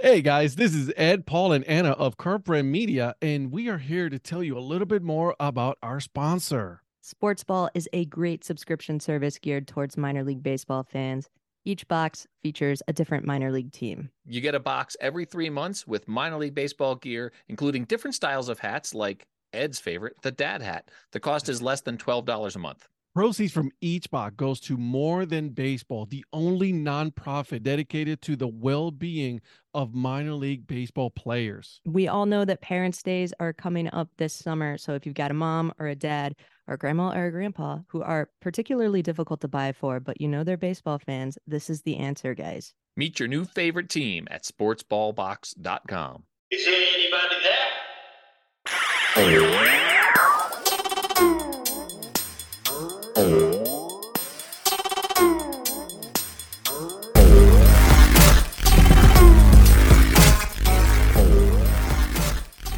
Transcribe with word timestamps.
Hey 0.00 0.22
guys, 0.22 0.54
this 0.54 0.76
is 0.76 0.92
Ed, 0.96 1.26
Paul, 1.26 1.50
and 1.50 1.64
Anna 1.64 1.90
of 1.90 2.16
Curved 2.16 2.44
Brim 2.44 2.70
Media, 2.70 3.16
and 3.20 3.50
we 3.50 3.68
are 3.68 3.78
here 3.78 4.08
to 4.08 4.16
tell 4.16 4.44
you 4.44 4.56
a 4.56 4.60
little 4.60 4.86
bit 4.86 5.02
more 5.02 5.34
about 5.40 5.76
our 5.82 5.98
sponsor. 5.98 6.84
Sportsball 7.02 7.68
is 7.74 7.88
a 7.92 8.04
great 8.04 8.44
subscription 8.44 9.00
service 9.00 9.40
geared 9.40 9.66
towards 9.66 9.96
minor 9.96 10.22
league 10.22 10.40
baseball 10.40 10.84
fans. 10.84 11.28
Each 11.64 11.86
box 11.88 12.28
features 12.44 12.80
a 12.86 12.92
different 12.92 13.26
minor 13.26 13.50
league 13.50 13.72
team. 13.72 14.08
You 14.24 14.40
get 14.40 14.54
a 14.54 14.60
box 14.60 14.96
every 15.00 15.24
three 15.24 15.50
months 15.50 15.84
with 15.84 16.06
minor 16.06 16.36
league 16.38 16.54
baseball 16.54 16.94
gear, 16.94 17.32
including 17.48 17.82
different 17.82 18.14
styles 18.14 18.48
of 18.48 18.60
hats 18.60 18.94
like 18.94 19.26
Ed's 19.52 19.80
favorite, 19.80 20.14
the 20.22 20.30
dad 20.30 20.62
hat. 20.62 20.92
The 21.10 21.18
cost 21.18 21.48
is 21.48 21.60
less 21.60 21.80
than 21.80 21.98
$12 21.98 22.54
a 22.54 22.58
month. 22.60 22.86
Proceeds 23.18 23.52
from 23.52 23.72
each 23.80 24.08
box 24.12 24.36
goes 24.36 24.60
to 24.60 24.76
More 24.76 25.26
Than 25.26 25.48
Baseball, 25.48 26.06
the 26.06 26.24
only 26.32 26.72
nonprofit 26.72 27.64
dedicated 27.64 28.22
to 28.22 28.36
the 28.36 28.46
well-being 28.46 29.40
of 29.74 29.92
minor 29.92 30.34
league 30.34 30.68
baseball 30.68 31.10
players. 31.10 31.80
We 31.84 32.06
all 32.06 32.26
know 32.26 32.44
that 32.44 32.60
Parents' 32.60 33.02
Days 33.02 33.34
are 33.40 33.52
coming 33.52 33.92
up 33.92 34.08
this 34.18 34.32
summer. 34.32 34.78
So 34.78 34.94
if 34.94 35.04
you've 35.04 35.16
got 35.16 35.32
a 35.32 35.34
mom 35.34 35.72
or 35.80 35.88
a 35.88 35.96
dad 35.96 36.36
or 36.68 36.74
a 36.74 36.78
grandma 36.78 37.10
or 37.10 37.26
a 37.26 37.32
grandpa 37.32 37.78
who 37.88 38.02
are 38.02 38.30
particularly 38.40 39.02
difficult 39.02 39.40
to 39.40 39.48
buy 39.48 39.72
for, 39.72 39.98
but 39.98 40.20
you 40.20 40.28
know 40.28 40.44
they're 40.44 40.56
baseball 40.56 41.00
fans, 41.00 41.36
this 41.44 41.68
is 41.68 41.82
the 41.82 41.96
answer, 41.96 42.34
guys. 42.34 42.72
Meet 42.96 43.18
your 43.18 43.26
new 43.26 43.44
favorite 43.44 43.88
team 43.88 44.28
at 44.30 44.44
sportsballbox.com. 44.44 46.22
Is 46.52 46.64
there 46.64 46.72
anybody 46.72 47.34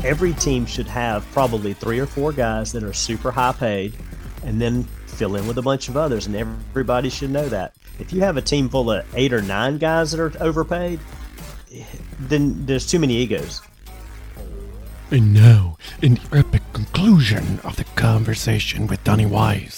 Every 0.03 0.33
team 0.33 0.65
should 0.65 0.87
have 0.87 1.31
probably 1.33 1.75
three 1.75 1.99
or 1.99 2.07
four 2.07 2.33
guys 2.33 2.73
that 2.73 2.83
are 2.83 2.93
super 2.93 3.31
high 3.31 3.53
paid 3.53 3.95
and 4.45 4.61
then 4.61 4.85
fill 5.07 5.37
in 5.37 5.47
with 5.47 5.59
a 5.59 5.63
bunch 5.63 5.89
of 5.89 5.97
others, 5.97 6.27
and 6.27 6.35
everybody 6.35 7.11
should 7.11 7.31
know 7.31 7.49
that. 7.51 7.75
If 7.99 8.13
you 8.13 8.23
have 8.23 8.39
a 8.39 8.43
team 8.43 8.71
full 8.71 8.91
of 8.91 9.05
eight 9.15 9.33
or 9.35 9.43
nine 9.43 9.77
guys 9.77 10.13
that 10.13 10.21
are 10.21 10.33
overpaid, 10.43 11.01
then 12.19 12.65
there's 12.65 12.87
too 12.87 12.99
many 12.99 13.17
egos. 13.17 13.61
And 15.11 15.35
now, 15.35 15.77
in 16.01 16.15
the 16.15 16.39
epic 16.39 16.63
conclusion 16.73 17.61
of 17.65 17.77
the 17.77 17.85
conversation 17.97 18.87
with 18.87 19.03
Donnie 19.05 19.27
Wise, 19.27 19.75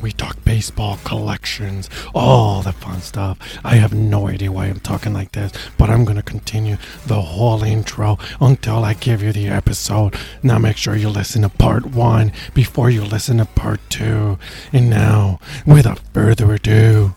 we 0.00 0.12
talk 0.12 0.44
baseball 0.44 0.98
collections, 1.04 1.88
all 2.14 2.62
the 2.62 2.72
fun 2.72 3.00
stuff. 3.00 3.38
I 3.64 3.76
have 3.76 3.94
no 3.94 4.28
idea 4.28 4.52
why 4.52 4.66
I'm 4.66 4.80
talking 4.80 5.12
like 5.12 5.32
this, 5.32 5.52
but 5.78 5.90
I'm 5.90 6.04
going 6.04 6.16
to 6.16 6.22
continue 6.22 6.76
the 7.06 7.20
whole 7.20 7.62
intro 7.62 8.18
until 8.40 8.84
I 8.84 8.94
give 8.94 9.22
you 9.22 9.32
the 9.32 9.48
episode. 9.48 10.14
Now, 10.42 10.58
make 10.58 10.76
sure 10.76 10.96
you 10.96 11.08
listen 11.08 11.42
to 11.42 11.48
part 11.48 11.86
one 11.86 12.32
before 12.54 12.90
you 12.90 13.04
listen 13.04 13.38
to 13.38 13.44
part 13.46 13.80
two. 13.88 14.38
And 14.72 14.90
now, 14.90 15.40
without 15.66 16.00
further 16.12 16.52
ado, 16.54 17.14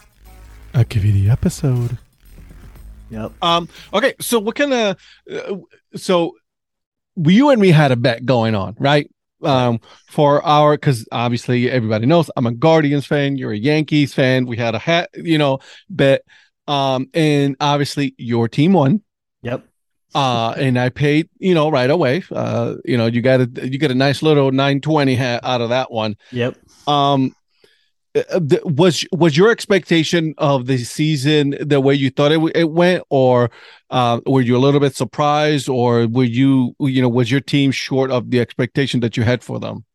I'll 0.74 0.84
give 0.84 1.04
you 1.04 1.12
the 1.12 1.30
episode. 1.30 1.98
Yep. 3.10 3.32
Um. 3.42 3.70
Okay. 3.94 4.14
So 4.20 4.40
what 4.40 4.56
kind 4.56 4.74
of? 4.74 4.98
Uh, 5.32 5.58
so 5.96 6.36
you 7.16 7.50
and 7.50 7.60
me 7.60 7.70
had 7.70 7.92
a 7.92 7.96
bet 7.96 8.26
going 8.26 8.56
on, 8.56 8.76
right? 8.80 9.10
Um, 9.42 9.80
for 10.08 10.44
our 10.44 10.74
because 10.76 11.08
obviously 11.12 11.72
everybody 11.72 12.06
knows 12.06 12.30
I'm 12.36 12.46
a 12.46 12.52
Guardians 12.52 13.06
fan. 13.06 13.38
You're 13.38 13.54
a 13.54 13.58
Yankees 13.58 14.14
fan. 14.14 14.46
We 14.46 14.58
had 14.58 14.76
a 14.76 14.80
hat, 14.80 15.10
you 15.14 15.38
know, 15.38 15.60
bet. 15.90 16.24
Um, 16.68 17.10
and 17.14 17.56
obviously 17.60 18.16
your 18.18 18.48
team 18.48 18.74
won. 18.74 19.02
Yep. 19.42 19.66
Uh, 20.14 20.54
and 20.58 20.78
I 20.80 20.90
paid, 20.90 21.30
you 21.38 21.54
know, 21.54 21.70
right 21.70 21.90
away. 21.90 22.24
Uh, 22.32 22.76
you 22.84 22.98
know, 22.98 23.06
you 23.06 23.22
got 23.22 23.42
a 23.42 23.68
you 23.68 23.78
get 23.78 23.92
a 23.92 23.96
nice 23.96 24.22
little 24.22 24.52
920 24.52 25.16
hat 25.16 25.42
out 25.44 25.62
of 25.62 25.70
that 25.70 25.92
one. 25.92 26.16
Yep. 26.32 26.58
Um, 26.88 27.34
was 28.64 29.06
was 29.12 29.38
your 29.38 29.52
expectation 29.52 30.34
of 30.38 30.66
the 30.66 30.78
season 30.78 31.56
the 31.62 31.80
way 31.80 31.94
you 31.94 32.10
thought 32.10 32.32
it, 32.32 32.40
it 32.56 32.72
went? 32.72 33.04
Or 33.10 33.52
uh, 33.90 34.20
were 34.26 34.42
you 34.42 34.58
a 34.58 34.60
little 34.60 34.80
bit 34.80 34.96
surprised? 34.96 35.70
Or 35.70 36.08
were 36.08 36.24
you 36.24 36.76
you 36.80 37.02
know 37.02 37.10
was 37.10 37.30
your 37.30 37.42
team 37.42 37.72
short 37.72 38.12
of 38.12 38.32
the 38.32 38.40
expectation 38.40 39.00
that 39.02 39.16
you 39.16 39.24
had 39.24 39.44
for 39.44 39.60
them? 39.60 39.86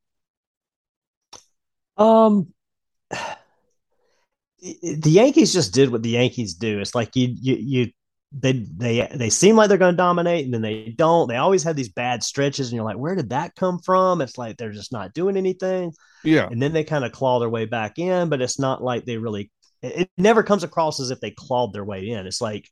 Um, 1.97 2.53
the 3.11 5.11
Yankees 5.11 5.53
just 5.53 5.75
did 5.75 5.91
what 5.91 6.03
the 6.03 6.11
Yankees 6.11 6.55
do. 6.55 6.81
It's 6.81 6.95
like 6.95 7.17
you 7.17 7.35
you 7.41 7.57
you 7.57 7.93
they 8.37 8.53
they 8.53 9.09
they 9.15 9.31
seem 9.31 9.57
like 9.57 9.69
they're 9.69 9.79
going 9.79 9.93
to 9.95 9.97
dominate, 9.97 10.45
and 10.45 10.53
then 10.55 10.63
they 10.63 10.93
don't. 10.97 11.29
They 11.29 11.37
always 11.37 11.63
have 11.65 11.77
these 11.77 11.89
bad 11.91 12.23
stretches, 12.23 12.69
and 12.69 12.77
you're 12.77 12.85
like, 12.85 12.99
where 12.99 13.15
did 13.15 13.31
that 13.31 13.55
come 13.55 13.79
from? 13.79 14.21
It's 14.21 14.39
like 14.39 14.57
they're 14.57 14.73
just 14.73 14.93
not 14.93 15.15
doing 15.15 15.37
anything, 15.37 15.93
yeah 16.23 16.51
and 16.51 16.61
then 16.63 16.73
they 16.73 16.85
kind 16.85 17.05
of 17.05 17.13
claw 17.13 17.39
their 17.41 17.49
way 17.51 17.67
back 17.67 17.99
in. 17.99 18.29
But 18.29 18.43
it's 18.43 18.59
not 18.59 18.83
like 18.83 19.05
they 19.05 19.19
really. 19.19 19.51
It, 19.83 19.97
it 20.03 20.11
never 20.19 20.43
comes 20.43 20.65
across 20.65 21.01
as 21.01 21.11
if 21.11 21.21
they 21.21 21.31
clawed 21.33 21.73
their 21.73 21.85
way 21.85 22.09
in. 22.11 22.27
It's 22.27 22.41
like, 22.41 22.69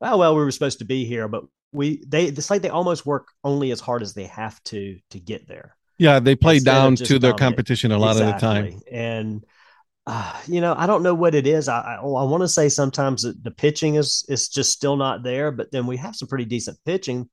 oh 0.00 0.18
well, 0.18 0.34
we 0.36 0.42
were 0.42 0.50
supposed 0.50 0.80
to 0.80 0.84
be 0.86 1.04
here, 1.04 1.28
but 1.28 1.44
we 1.72 2.02
they. 2.06 2.26
It's 2.26 2.50
like 2.50 2.62
they 2.62 2.68
almost 2.70 3.06
work 3.06 3.28
only 3.44 3.70
as 3.72 3.80
hard 3.80 4.02
as 4.02 4.14
they 4.14 4.24
have 4.26 4.62
to 4.64 4.98
to 5.10 5.20
get 5.20 5.48
there. 5.48 5.76
yeah 5.98 6.18
they 6.20 6.36
play 6.36 6.58
Instead 6.58 6.72
down 6.74 6.98
to 6.98 7.18
their 7.18 7.32
dominate. 7.32 7.38
competition 7.46 7.92
a 7.92 7.98
lot 7.98 8.16
of 8.16 8.26
the 8.26 8.32
time 8.34 8.80
And 8.90 9.44
uh, 10.06 10.40
you 10.46 10.60
know, 10.60 10.74
I 10.76 10.86
don't 10.86 11.02
know 11.02 11.14
what 11.14 11.34
it 11.34 11.46
is. 11.46 11.68
I 11.68 11.80
I, 11.80 11.94
I 11.96 12.24
want 12.24 12.42
to 12.42 12.48
say 12.48 12.68
sometimes 12.68 13.22
that 13.22 13.42
the 13.42 13.50
pitching 13.50 13.96
is 13.96 14.24
is 14.28 14.48
just 14.48 14.70
still 14.70 14.96
not 14.96 15.22
there, 15.22 15.50
but 15.50 15.70
then 15.72 15.86
we 15.86 15.96
have 15.96 16.16
some 16.16 16.28
pretty 16.28 16.44
decent 16.44 16.78
pitching. 16.84 17.28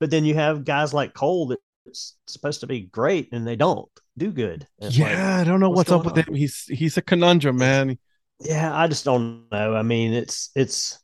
But 0.00 0.10
then 0.10 0.24
you 0.24 0.34
have 0.34 0.64
guys 0.64 0.94
like 0.94 1.14
Cole 1.14 1.54
that's 1.84 2.16
supposed 2.26 2.60
to 2.60 2.66
be 2.66 2.82
great 2.82 3.32
and 3.32 3.46
they 3.46 3.56
don't 3.56 3.88
do 4.16 4.30
good. 4.30 4.66
It's 4.78 4.98
like, 4.98 5.10
yeah 5.10 5.38
i 5.38 5.44
don't 5.44 5.60
know 5.60 5.70
what's, 5.70 5.90
what's 5.90 5.92
up 5.92 6.04
with 6.04 6.14
going 6.14 6.26
him 6.26 6.34
he's 6.34 6.64
he's 6.68 6.96
a 6.96 7.02
conundrum 7.02 7.56
man 7.56 7.96
yeah, 8.40 8.76
I 8.76 8.86
just 8.86 9.04
don't 9.04 9.50
know. 9.50 9.74
I 9.74 9.82
mean, 9.82 10.12
it's 10.12 10.50
it's 10.54 10.98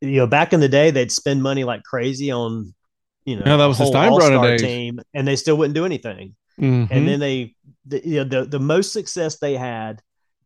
you 0.00 0.18
know, 0.18 0.26
back 0.26 0.52
in 0.52 0.60
the 0.60 0.68
day 0.68 0.90
they'd 0.90 1.12
spend 1.12 1.42
money 1.42 1.64
like 1.64 1.82
crazy 1.82 2.30
on 2.30 2.74
you 3.24 3.36
know 3.36 3.42
Yeah, 3.46 3.56
that 3.56 3.66
was 3.66 3.78
the 3.78 3.84
Steinbrenner 3.84 4.58
team, 4.58 5.00
and 5.14 5.26
they 5.26 5.36
still 5.36 5.56
wouldn't 5.56 5.74
do 5.74 5.84
anything. 5.84 6.34
Mhm. 6.60 6.88
and 6.90 7.06
then 7.06 7.20
they 7.20 7.54
the, 7.86 8.06
you 8.06 8.16
know, 8.16 8.24
the 8.24 8.44
the 8.46 8.58
most 8.58 8.92
success 8.92 9.38
they 9.38 9.54
had 9.54 10.00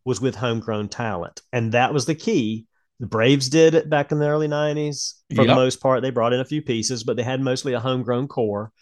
was 0.04 0.20
with 0.20 0.34
homegrown 0.34 0.88
talent. 0.88 1.40
And 1.52 1.72
that 1.72 1.92
was 1.92 2.06
the 2.06 2.14
key. 2.14 2.66
The 2.98 3.06
braves 3.06 3.48
did 3.48 3.74
it 3.74 3.88
back 3.88 4.12
in 4.12 4.18
the 4.18 4.28
early 4.28 4.48
90s 4.48 5.14
for 5.34 5.42
the 5.54 5.54
most 5.54 5.80
part. 5.80 6.02
They 6.02 6.10
brought 6.10 6.32
in 6.32 6.40
a 6.40 6.44
few 6.44 6.62
pieces 6.62 7.04
but 7.04 7.16
they 7.16 7.22
had 7.22 7.40
mostly 7.40 7.72
a 7.72 7.80
homegrown 7.80 8.28
core. 8.28 8.72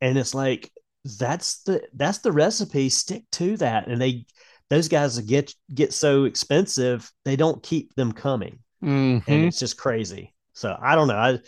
And 0.00 0.18
it's 0.18 0.34
like 0.34 0.70
that's 1.18 1.62
the 1.62 1.82
that's 1.94 2.18
the 2.18 2.32
recipe. 2.32 2.88
Stick 2.88 3.24
to 3.32 3.56
that. 3.58 3.88
And 3.88 4.00
they 4.00 4.26
those 4.70 4.88
guys 4.88 5.18
get 5.20 5.54
get 5.74 5.92
so 5.92 6.24
expensive 6.24 7.10
they 7.24 7.36
don't 7.36 7.62
keep 7.62 7.94
them 7.94 8.12
coming. 8.12 8.58
Mhm. 8.82 9.22
and 9.26 9.44
it's 9.46 9.58
just 9.58 9.78
crazy. 9.78 10.34
So 10.52 10.76
i 10.80 10.94
don't 10.94 11.08
know. 11.08 11.16
I, 11.16 11.38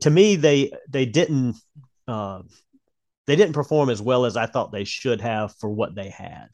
to 0.00 0.10
me 0.10 0.36
they 0.36 0.72
they 0.88 1.06
didn't 1.06 1.56
uh, 2.08 2.42
they 3.26 3.36
didn't 3.36 3.54
perform 3.54 3.88
as 3.88 4.02
well 4.02 4.24
as 4.26 4.36
i 4.36 4.46
thought 4.46 4.72
they 4.72 4.84
should 4.84 5.20
have 5.20 5.54
for 5.60 5.70
what 5.70 5.94
they 5.94 6.08
had 6.10 6.48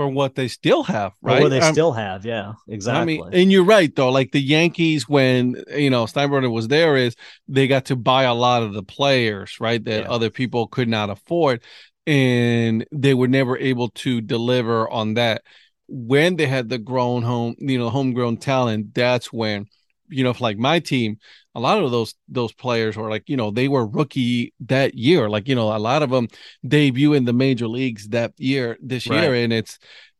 for 0.00 0.08
what 0.08 0.34
they 0.34 0.48
still 0.48 0.82
have 0.82 1.12
right 1.20 1.42
what 1.42 1.50
they 1.50 1.60
Um, 1.60 1.72
still 1.72 1.92
have 1.92 2.24
yeah 2.24 2.54
exactly 2.68 3.02
I 3.02 3.04
mean, 3.26 3.34
and 3.34 3.52
you're 3.52 3.64
right 3.64 3.94
though. 3.94 4.10
Like 4.10 4.32
the 4.32 4.40
Yankees, 4.40 5.08
when 5.08 5.62
you 5.76 5.90
know 5.90 6.04
Steinbrenner 6.06 6.50
was 6.50 6.68
there, 6.68 6.96
is 6.96 7.14
they 7.46 7.66
got 7.66 7.84
to 7.86 7.96
buy 7.96 8.22
a 8.24 8.34
lot 8.34 8.62
of 8.62 8.72
the 8.72 8.82
players, 8.82 9.60
right? 9.60 9.82
That 9.84 10.04
Yeah. 10.04 10.08
other 10.08 10.30
people 10.30 10.66
could 10.66 10.88
not 10.88 11.10
afford, 11.10 11.62
and 12.06 12.86
they 12.92 13.14
were 13.14 13.28
never 13.28 13.58
able 13.58 13.90
to 13.90 14.20
deliver 14.22 14.88
on 14.88 15.14
that. 15.14 15.42
When 15.88 16.36
they 16.36 16.46
had 16.46 16.68
the 16.68 16.78
grown 16.78 17.22
home, 17.22 17.56
you 17.58 17.78
know, 17.78 17.90
homegrown 17.90 18.38
talent, 18.38 18.94
that's 18.94 19.32
when, 19.32 19.66
you 20.10 20.24
know, 20.24 20.34
like 20.40 20.58
my 20.58 20.78
team, 20.80 21.18
a 21.54 21.60
lot 21.60 21.82
of 21.82 21.90
those 21.90 22.14
those 22.28 22.52
players 22.52 22.96
were 22.96 23.10
like, 23.10 23.28
you 23.28 23.36
know, 23.36 23.50
they 23.50 23.68
were 23.68 23.86
rookie 23.86 24.52
that 24.60 24.94
year. 24.94 25.28
Like, 25.28 25.48
you 25.48 25.54
know, 25.54 25.74
a 25.74 25.78
lot 25.78 26.02
of 26.02 26.10
them 26.10 26.28
debut 26.66 27.14
in 27.14 27.24
the 27.24 27.32
major 27.32 27.68
leagues 27.68 28.08
that 28.08 28.32
year, 28.38 28.76
this 28.82 29.06
Right. 29.06 29.22
year, 29.22 29.34
and 29.34 29.52
it's 29.52 29.78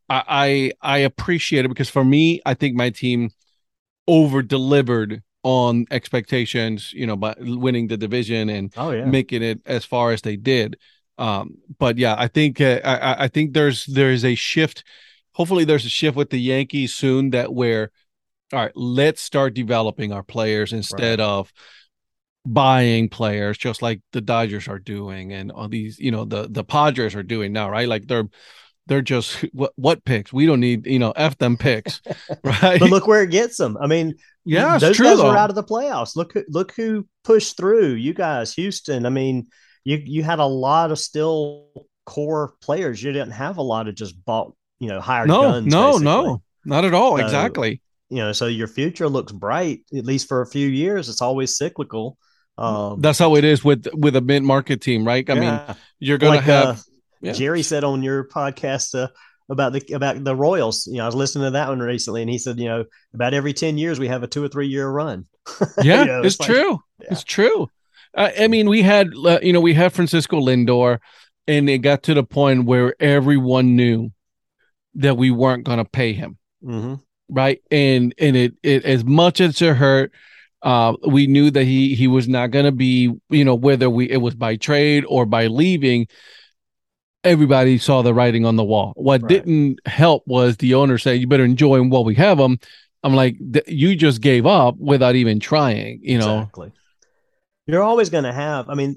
I, 0.08 0.72
I 0.82 0.96
I 0.96 0.98
appreciate 0.98 1.64
it 1.64 1.68
because 1.68 1.90
for 1.90 2.04
me, 2.04 2.40
I 2.46 2.54
think 2.54 2.76
my 2.76 2.90
team 2.90 3.30
over 4.06 4.42
delivered 4.42 5.22
on 5.42 5.86
expectations, 5.90 6.92
you 6.92 7.06
know, 7.06 7.16
by 7.16 7.34
winning 7.38 7.88
the 7.88 7.96
division 7.96 8.48
and 8.50 8.74
oh 8.76 8.90
yeah 8.90 9.10
making 9.10 9.42
it 9.42 9.60
as 9.66 9.84
far 9.84 10.12
as 10.12 10.22
they 10.22 10.36
did. 10.36 10.76
Um, 11.18 11.56
but 11.78 11.98
yeah, 11.98 12.14
I 12.18 12.28
think 12.28 12.60
uh, 12.60 12.80
I, 12.84 13.24
I- 13.24 13.28
think 13.28 13.52
there's 13.52 13.84
there's 13.86 14.24
a 14.24 14.34
shift. 14.34 14.84
Hopefully, 15.32 15.64
there's 15.64 15.84
a 15.84 15.88
shift 15.90 16.16
with 16.16 16.30
the 16.30 16.40
Yankees 16.40 16.94
soon 16.94 17.30
that 17.30 17.52
where, 17.52 17.90
all 18.52 18.58
right, 18.60 18.72
let's 18.74 19.20
start 19.22 19.54
developing 19.54 20.12
our 20.12 20.22
players 20.22 20.72
instead 20.72 21.20
of 21.20 21.52
buying 22.46 23.08
players, 23.08 23.58
just 23.58 23.82
like 23.82 24.00
the 24.12 24.20
Dodgers 24.20 24.68
are 24.68 24.78
doing, 24.78 25.32
and 25.32 25.52
all 25.52 25.68
these, 25.68 25.98
you 25.98 26.10
know, 26.10 26.24
the 26.24 26.48
the 26.50 26.64
Padres 26.64 27.14
are 27.14 27.22
doing 27.22 27.52
now, 27.52 27.70
right? 27.70 27.88
Like 27.88 28.06
they're 28.06 28.28
they're 28.86 29.02
just 29.02 29.36
what 29.52 29.72
what 29.76 30.04
picks? 30.04 30.32
We 30.32 30.46
don't 30.46 30.60
need, 30.60 30.86
you 30.86 30.98
know, 30.98 31.12
f 31.12 31.38
them 31.38 31.56
picks, 31.56 32.00
right? 32.44 32.80
but 32.80 32.90
look 32.90 33.06
where 33.06 33.22
it 33.22 33.30
gets 33.30 33.56
them. 33.56 33.76
I 33.80 33.86
mean, 33.86 34.14
Yeah, 34.44 34.78
those 34.78 34.96
true 34.96 35.06
guys 35.06 35.18
though. 35.18 35.28
were 35.30 35.36
out 35.36 35.50
of 35.50 35.56
the 35.56 35.64
playoffs. 35.64 36.16
Look, 36.16 36.32
who- 36.32 36.44
look 36.48 36.72
who 36.74 37.06
pushed 37.24 37.56
through. 37.56 37.94
You 37.94 38.14
guys, 38.14 38.54
Houston. 38.54 39.06
I 39.06 39.10
mean, 39.10 39.48
you 39.84 40.00
you 40.04 40.22
had 40.22 40.38
a 40.38 40.46
lot 40.46 40.90
of 40.90 40.98
still 40.98 41.68
core 42.06 42.54
players. 42.60 43.02
You 43.02 43.12
didn't 43.12 43.32
have 43.32 43.58
a 43.58 43.62
lot 43.62 43.86
of 43.86 43.94
just 43.94 44.22
bought, 44.24 44.54
you 44.80 44.88
know, 44.88 45.00
hired 45.00 45.28
no, 45.28 45.42
guns. 45.42 45.66
no, 45.66 45.86
basically. 45.92 46.04
no, 46.04 46.42
not 46.64 46.84
at 46.84 46.94
all. 46.94 47.16
So- 47.18 47.24
exactly. 47.24 47.80
You 48.10 48.18
know, 48.18 48.32
so 48.32 48.46
your 48.46 48.66
future 48.66 49.08
looks 49.08 49.32
bright 49.32 49.80
at 49.96 50.04
least 50.04 50.28
for 50.28 50.42
a 50.42 50.46
few 50.46 50.68
years. 50.68 51.08
It's 51.08 51.22
always 51.22 51.56
cyclical. 51.56 52.18
Um, 52.58 53.00
That's 53.00 53.18
how 53.18 53.36
it 53.36 53.44
is 53.44 53.64
with 53.64 53.86
with 53.94 54.16
a 54.16 54.20
mid 54.20 54.42
market 54.42 54.80
team, 54.80 55.06
right? 55.06 55.28
I 55.30 55.34
mean, 55.34 55.60
you're 55.98 56.18
gonna 56.18 56.36
like 56.36 56.44
have 56.44 56.66
uh, 56.66 56.80
yeah. 57.22 57.32
Jerry 57.32 57.62
said 57.62 57.84
on 57.84 58.02
your 58.02 58.24
podcast 58.28 59.00
uh, 59.00 59.08
about 59.48 59.72
the 59.72 59.94
about 59.94 60.22
the 60.22 60.34
Royals. 60.36 60.86
You 60.86 60.98
know, 60.98 61.04
I 61.04 61.06
was 61.06 61.14
listening 61.14 61.44
to 61.46 61.50
that 61.52 61.68
one 61.68 61.78
recently, 61.80 62.20
and 62.22 62.30
he 62.30 62.36
said, 62.38 62.58
you 62.58 62.68
know, 62.68 62.84
about 63.14 63.32
every 63.32 63.52
ten 63.52 63.78
years 63.78 63.98
we 63.98 64.08
have 64.08 64.22
a 64.22 64.26
two 64.26 64.44
or 64.44 64.48
three 64.48 64.66
year 64.66 64.88
run. 64.88 65.26
yeah, 65.82 66.00
You 66.00 66.06
know, 66.06 66.22
it's, 66.22 66.38
like- 66.40 66.48
true. 66.48 66.80
yeah. 67.00 67.08
It's 67.12 67.24
true. 67.24 67.68
Uh, 68.14 68.30
I 68.38 68.48
mean, 68.48 68.68
we 68.68 68.82
had 68.82 69.10
uh, 69.24 69.38
you 69.40 69.52
know 69.52 69.60
we 69.60 69.72
had 69.72 69.92
Francisco 69.92 70.40
Lindor, 70.40 70.98
and 71.46 71.70
it 71.70 71.78
got 71.78 72.02
to 72.04 72.14
the 72.14 72.24
point 72.24 72.64
where 72.64 72.94
everyone 73.00 73.76
knew 73.76 74.10
that 74.96 75.16
we 75.16 75.30
weren't 75.30 75.64
gonna 75.64 75.84
pay 75.84 76.12
him, 76.12 76.36
hmm 76.62 76.94
right? 77.30 77.60
And 77.70 78.14
and 78.18 78.36
it 78.36 78.54
it 78.62 78.84
as 78.84 79.04
much 79.04 79.40
as 79.40 79.60
it 79.62 79.76
hurt. 79.76 80.12
Uh, 80.62 80.94
we 81.08 81.26
knew 81.26 81.50
that 81.50 81.64
he 81.64 81.94
he 81.94 82.06
was 82.06 82.28
not 82.28 82.50
going 82.50 82.66
to 82.66 82.72
be, 82.72 83.10
you 83.30 83.44
know, 83.44 83.54
whether 83.54 83.88
we 83.88 84.10
it 84.10 84.18
was 84.18 84.34
by 84.34 84.56
trade 84.56 85.04
or 85.08 85.24
by 85.24 85.46
leaving. 85.46 86.06
Everybody 87.22 87.76
saw 87.78 88.02
the 88.02 88.14
writing 88.14 88.46
on 88.46 88.56
the 88.56 88.64
wall. 88.64 88.92
What 88.96 89.22
Right. 89.22 89.28
didn't 89.28 89.86
help 89.86 90.22
was 90.26 90.56
the 90.56 90.74
owner 90.74 90.96
saying, 90.98 91.20
"You 91.20 91.26
better 91.26 91.44
enjoy 91.44 91.78
him 91.78 91.90
while 91.90 92.04
we 92.04 92.14
have 92.16 92.38
him." 92.38 92.58
I'm 93.02 93.14
like, 93.14 93.36
you 93.66 93.96
just 93.96 94.20
gave 94.20 94.44
up 94.44 94.76
without 94.78 95.14
even 95.14 95.40
trying, 95.40 96.00
you 96.02 96.18
know. 96.18 96.40
exactly. 96.40 96.72
You're 97.66 97.82
always 97.82 98.10
going 98.10 98.24
to 98.24 98.32
have. 98.32 98.68
I 98.68 98.74
mean, 98.74 98.96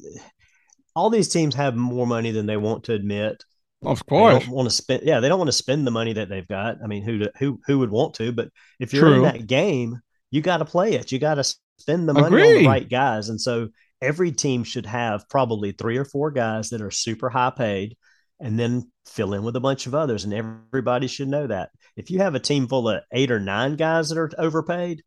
all 0.95 1.09
these 1.09 1.30
teams 1.30 1.56
have 1.56 1.75
more 1.75 2.06
money 2.06 2.31
than 2.31 2.45
they 2.45 2.57
want 2.57 2.83
to 2.85 2.94
admit. 2.94 3.45
Of 3.83 4.03
They 4.15 4.15
course, 4.15 4.45
don't 4.45 4.50
want 4.50 4.69
to 4.69 4.75
spend. 4.75 5.03
Yeah, 5.03 5.19
they 5.19 5.30
don't 5.30 5.39
want 5.39 5.50
to 5.50 5.53
spend 5.53 5.85
the 5.85 5.91
money 5.91 6.13
that 6.13 6.30
they've 6.30 6.47
got. 6.47 6.77
I 6.83 6.88
mean, 6.88 7.03
who 7.03 7.27
who 7.38 7.59
who 7.65 7.80
would 7.80 7.91
want 7.91 8.13
to? 8.15 8.31
But 8.31 8.50
if 8.80 8.94
you're 8.94 9.09
in 9.13 9.21
that 9.24 9.47
game, 9.47 10.00
you 10.31 10.41
got 10.41 10.57
to 10.57 10.65
play 10.65 10.94
it. 10.94 11.12
You 11.12 11.19
got 11.19 11.35
to 11.35 11.44
spend 11.77 12.07
the 12.07 12.13
money 12.13 12.41
on 12.41 12.53
the 12.53 12.68
right 12.68 12.89
guys. 12.89 13.30
And 13.30 13.39
so 13.39 13.69
every 14.01 14.31
team 14.31 14.63
should 14.63 14.85
have 14.85 15.27
probably 15.30 15.71
three 15.71 15.97
or 15.97 16.06
four 16.06 16.31
guys 16.31 16.69
that 16.69 16.81
are 16.81 16.91
super 16.91 17.30
high 17.30 17.51
paid, 17.51 17.97
and 18.39 18.59
then 18.59 18.91
fill 19.06 19.33
in 19.33 19.44
with 19.44 19.56
a 19.56 19.62
bunch 19.62 19.85
of 19.88 19.95
others. 19.95 20.24
And 20.24 20.33
everybody 20.33 21.07
should 21.07 21.27
know 21.27 21.47
that. 21.47 21.71
If 21.95 22.09
you 22.09 22.19
have 22.19 22.35
a 22.35 22.39
team 22.39 22.68
full 22.68 22.89
of 22.89 23.03
eight 23.12 23.31
or 23.31 23.39
nine 23.39 23.75
guys 23.75 24.09
that 24.09 24.18
are 24.18 24.31
overpaid, 24.38 25.03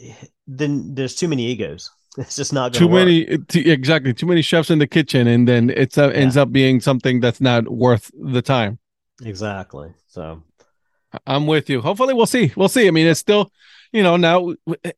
eh, 0.00 0.14
then 0.46 0.94
there's 0.94 1.14
too 1.14 1.28
many 1.28 1.46
egos. 1.46 1.90
It's 2.18 2.36
just 2.36 2.52
not 2.52 2.72
too 2.72 2.86
work. 2.86 3.06
many, 3.06 3.38
t- 3.48 3.68
exactly, 3.68 4.14
too 4.14 4.26
many 4.26 4.40
chefs 4.40 4.70
in 4.70 4.78
the 4.78 4.86
kitchen, 4.86 5.26
and 5.26 5.48
then 5.48 5.70
it's 5.70 5.98
uh, 5.98 6.08
ends 6.08 6.36
up 6.36 6.52
being 6.52 6.80
something 6.80 7.18
that's 7.18 7.40
not 7.40 7.68
worth 7.68 8.10
the 8.14 8.40
time. 8.40 8.78
Exactly. 9.22 9.92
So 10.06 10.42
I'm 11.26 11.46
with 11.46 11.68
you. 11.68 11.80
Hopefully, 11.80 12.14
we'll 12.14 12.26
see. 12.26 12.52
We'll 12.56 12.68
see. 12.68 12.86
I 12.86 12.90
mean, 12.90 13.06
it's 13.06 13.20
still, 13.20 13.50
you 13.92 14.02
know, 14.02 14.16
now 14.16 14.54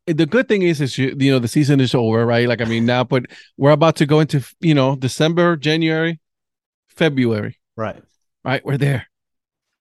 the 0.06 0.26
good 0.26 0.48
thing 0.48 0.62
is, 0.62 0.80
is 0.80 0.98
you, 0.98 1.16
you 1.18 1.32
know, 1.32 1.38
the 1.38 1.48
season 1.48 1.80
is 1.80 1.94
over, 1.94 2.24
right? 2.24 2.48
Like, 2.48 2.60
I 2.60 2.64
mean, 2.64 2.86
now, 2.86 3.04
but 3.04 3.26
we're 3.56 3.70
about 3.70 3.96
to 3.96 4.06
go 4.06 4.20
into, 4.20 4.46
you 4.60 4.74
know, 4.74 4.96
December, 4.96 5.56
January, 5.56 6.20
February, 6.88 7.58
right. 7.76 8.02
right? 8.44 8.64
We're 8.64 8.78
there. 8.78 9.06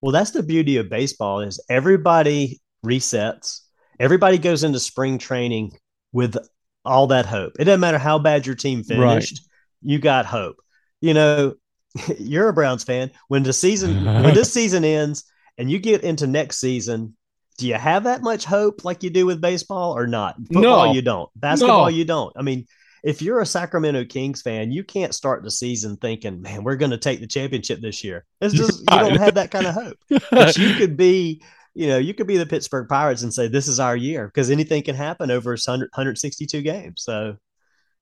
Well, 0.01 0.11
that's 0.11 0.31
the 0.31 0.43
beauty 0.43 0.77
of 0.77 0.89
baseball 0.89 1.41
is 1.41 1.63
everybody 1.69 2.61
resets. 2.85 3.61
Everybody 3.99 4.37
goes 4.37 4.63
into 4.63 4.79
spring 4.79 5.17
training 5.17 5.71
with 6.11 6.37
all 6.85 7.07
that 7.07 7.25
hope. 7.25 7.53
It 7.59 7.65
doesn't 7.65 7.79
matter 7.79 7.97
how 7.97 8.19
bad 8.19 8.45
your 8.45 8.55
team 8.55 8.79
Right. 8.79 8.87
finished, 8.87 9.41
you 9.81 9.99
got 9.99 10.25
hope. 10.25 10.57
You 11.01 11.13
know, 11.13 11.53
you're 12.19 12.49
a 12.49 12.53
Browns 12.53 12.83
fan. 12.83 13.11
When 13.27 13.43
the 13.43 13.53
season 13.53 14.05
when 14.05 14.33
this 14.33 14.51
season 14.59 14.83
ends 14.83 15.23
and 15.57 15.69
you 15.69 15.79
get 15.79 16.03
into 16.03 16.27
next 16.27 16.57
season, 16.59 17.15
do 17.57 17.67
you 17.67 17.75
have 17.75 18.03
that 18.03 18.21
much 18.21 18.43
hope 18.45 18.83
like 18.83 19.01
you 19.03 19.09
do 19.09 19.25
with 19.25 19.39
baseball 19.39 19.95
or 19.97 20.07
not? 20.07 20.35
Football, 20.51 20.87
No. 20.87 20.93
you 20.93 21.01
don't. 21.01 21.29
Basketball, 21.35 21.83
No. 21.83 21.87
you 21.87 22.03
don't. 22.03 22.33
I 22.35 22.41
mean, 22.41 22.65
if 23.03 23.21
you're 23.21 23.39
a 23.39 23.45
Sacramento 23.45 24.03
Kings 24.05 24.41
fan, 24.41 24.71
you 24.71 24.83
can't 24.83 25.13
start 25.13 25.43
the 25.43 25.51
season 25.51 25.95
thinking, 25.97 26.41
"Man, 26.41 26.63
we're 26.63 26.75
going 26.75 26.91
to 26.91 26.97
take 26.97 27.19
the 27.19 27.27
championship 27.27 27.79
this 27.79 28.03
year." 28.03 28.25
It's 28.41 28.53
just 28.53 28.79
you 28.79 28.85
don't 28.89 29.15
have 29.17 29.35
that 29.35 29.51
kind 29.51 29.67
of 29.67 29.73
hope 29.75 29.97
but 30.31 30.57
you 30.57 30.73
could 30.73 30.97
be 30.97 31.41
you 31.75 31.87
know 31.87 31.97
you 31.97 32.13
could 32.13 32.25
be 32.25 32.37
the 32.37 32.45
pittsburgh 32.45 32.87
pirates 32.87 33.21
and 33.21 33.33
say 33.33 33.47
this 33.47 33.67
is 33.67 33.79
our 33.79 33.95
year 33.95 34.25
because 34.27 34.49
anything 34.49 34.81
can 34.81 34.95
happen 34.95 35.29
over 35.29 35.51
100, 35.51 35.89
162 35.93 36.61
games 36.61 37.03
so 37.03 37.35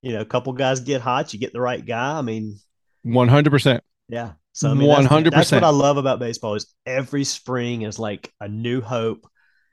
you 0.02 0.14
know 0.14 0.22
a 0.22 0.26
couple 0.26 0.54
guys 0.54 0.80
get 0.80 1.02
hot 1.02 1.34
you 1.34 1.40
get 1.40 1.52
the 1.52 1.60
right 1.60 1.86
guy 1.86 2.20
i 2.20 2.22
mean 2.22 2.58
One 3.02 3.28
hundred 3.28 3.50
percent. 3.50 3.84
yeah 4.08 4.34
so 4.54 4.70
I 4.70 4.76
mean, 4.76 4.90
100%. 4.90 5.32
that's 5.32 5.52
what 5.52 5.64
i 5.64 5.70
love 5.70 5.98
about 5.98 6.20
baseball 6.20 6.56
is 6.56 6.74
every 6.86 7.24
spring 7.24 7.82
is 7.82 8.00
like 8.00 8.32
a 8.40 8.48
new 8.48 8.80
hope 8.82 9.28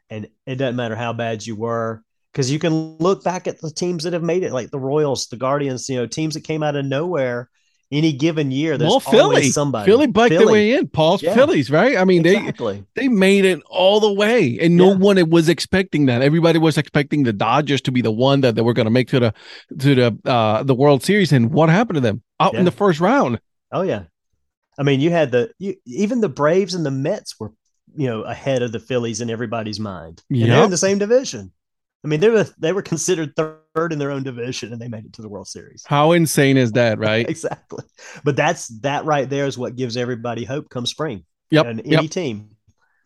and 0.08 0.26
it 0.46 0.56
doesn't 0.56 0.76
matter 0.76 0.96
how 0.96 1.12
bad 1.12 1.46
you 1.46 1.54
were 1.54 2.02
because 2.32 2.50
you 2.50 2.58
can 2.58 2.96
look 2.98 3.22
back 3.22 3.46
at 3.46 3.60
the 3.60 3.70
teams 3.70 4.04
that 4.04 4.14
have 4.14 4.22
made 4.22 4.42
it 4.42 4.52
like 4.52 4.70
the 4.70 4.78
royals 4.80 5.26
the 5.28 5.36
guardians 5.36 5.88
you 5.88 5.96
know 5.96 6.06
teams 6.06 6.34
that 6.34 6.44
came 6.44 6.62
out 6.62 6.76
of 6.76 6.84
nowhere 6.84 7.50
any 7.92 8.12
given 8.12 8.50
year 8.50 8.78
there's 8.78 8.88
Well, 8.88 9.02
always 9.06 9.38
Philly, 9.38 9.50
somebody 9.50 9.90
Philly 9.90 10.06
biked 10.06 10.30
their 10.36 10.46
way 10.46 10.72
in. 10.74 10.86
Paul's 10.88 11.22
Yeah. 11.22 11.34
Phillies, 11.34 11.70
right? 11.70 11.96
I 11.96 12.04
mean, 12.04 12.22
they 12.22 12.36
exactly 12.36 12.84
they 12.94 13.08
made 13.08 13.44
it 13.44 13.60
all 13.68 13.98
the 14.00 14.12
way 14.12 14.58
and 14.60 14.76
no 14.76 14.90
Yeah. 14.90 14.96
one 14.98 15.30
was 15.30 15.48
expecting 15.48 16.06
that 16.06 16.22
everybody 16.22 16.58
was 16.58 16.78
expecting 16.78 17.24
the 17.24 17.32
dodgers 17.32 17.80
to 17.82 17.92
be 17.92 18.00
the 18.00 18.12
one 18.12 18.42
that 18.42 18.54
they 18.54 18.62
were 18.62 18.74
going 18.74 18.86
to 18.86 18.90
make 18.90 19.08
to 19.08 19.20
the 19.20 19.34
to 19.78 19.94
the 19.94 20.18
uh 20.24 20.62
the 20.62 20.74
world 20.74 21.02
series 21.02 21.32
and 21.32 21.50
what 21.52 21.68
happened 21.68 21.96
to 21.96 22.00
them 22.00 22.22
out 22.38 22.54
in 22.54 22.64
the 22.64 22.70
first 22.70 23.00
round 23.00 23.40
Oh 23.72 23.82
yeah, 23.82 24.04
I 24.78 24.82
mean 24.82 25.00
you 25.00 25.10
had 25.10 25.30
the 25.30 25.50
you, 25.58 25.74
even 25.86 26.20
the 26.20 26.28
Braves 26.28 26.74
and 26.74 26.84
the 26.86 26.90
Mets 26.90 27.38
were 27.38 27.52
you 27.96 28.06
know 28.06 28.22
ahead 28.22 28.62
of 28.62 28.70
the 28.72 28.80
Phillies 28.80 29.20
in 29.20 29.30
everybody's 29.30 29.80
mind. 29.80 30.22
And 30.30 30.42
they're 30.42 30.64
in 30.64 30.70
the 30.70 30.76
same 30.76 30.98
division. 30.98 31.52
I 32.04 32.08
mean 32.08 32.20
they 32.20 32.30
were 32.30 32.46
they 32.58 32.72
were 32.72 32.82
considered 32.82 33.34
third 33.36 33.92
in 33.92 33.98
their 33.98 34.10
own 34.10 34.22
division 34.22 34.72
and 34.72 34.80
they 34.80 34.88
made 34.88 35.04
it 35.04 35.12
to 35.14 35.22
the 35.22 35.28
World 35.28 35.48
Series. 35.48 35.84
how 35.86 36.12
insane 36.12 36.56
is 36.56 36.72
that 36.72 36.98
right 36.98 37.28
Exactly, 37.36 37.84
but 38.24 38.36
that's 38.36 38.68
that 38.80 39.04
right 39.04 39.28
there 39.28 39.46
is 39.46 39.58
what 39.58 39.76
gives 39.76 39.96
everybody 39.96 40.44
hope 40.44 40.70
come 40.70 40.86
spring. 40.86 41.24
Yep, 41.50 41.66
and 41.66 41.82
yep. 41.84 41.98
any 41.98 42.08
team. 42.08 42.50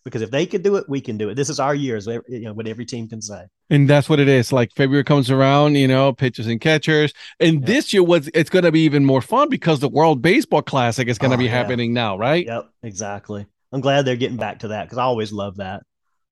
Because 0.04 0.20
if 0.20 0.30
they 0.30 0.44
could 0.44 0.62
do 0.62 0.76
it, 0.76 0.84
we 0.86 1.00
can 1.00 1.16
do 1.16 1.30
it. 1.30 1.34
This 1.34 1.48
is 1.48 1.58
our 1.58 1.74
year, 1.74 1.96
is 1.96 2.06
you 2.06 2.40
know 2.42 2.52
what 2.52 2.66
every 2.68 2.84
team 2.84 3.08
can 3.08 3.22
say. 3.22 3.44
and 3.70 3.88
that's 3.88 4.06
what 4.06 4.20
it 4.20 4.28
is 4.28 4.52
like 4.52 4.70
february 4.76 5.02
comes 5.02 5.30
around 5.30 5.76
you 5.76 5.88
know 5.88 6.12
pitchers 6.12 6.46
and 6.46 6.60
catchers 6.60 7.14
and 7.40 7.54
Yep. 7.60 7.66
this 7.66 7.92
year 7.94 8.02
was 8.02 8.28
it's 8.34 8.50
going 8.50 8.66
to 8.66 8.70
be 8.72 8.80
even 8.80 9.02
more 9.06 9.22
fun 9.22 9.48
because 9.48 9.80
the 9.80 9.88
world 9.88 10.20
baseball 10.20 10.60
classic 10.60 11.08
is 11.08 11.16
going 11.18 11.30
to 11.30 11.36
Oh, 11.36 11.38
be 11.38 11.46
yeah. 11.46 11.52
happening 11.52 11.94
now 11.94 12.18
right 12.18 12.44
Yep, 12.46 12.68
exactly. 12.82 13.46
I'm 13.72 13.80
glad 13.80 14.04
they're 14.04 14.14
getting 14.16 14.36
back 14.36 14.58
to 14.60 14.68
that 14.68 14.84
because 14.84 14.98
I 14.98 15.04
always 15.04 15.32
love 15.32 15.56
that. 15.56 15.82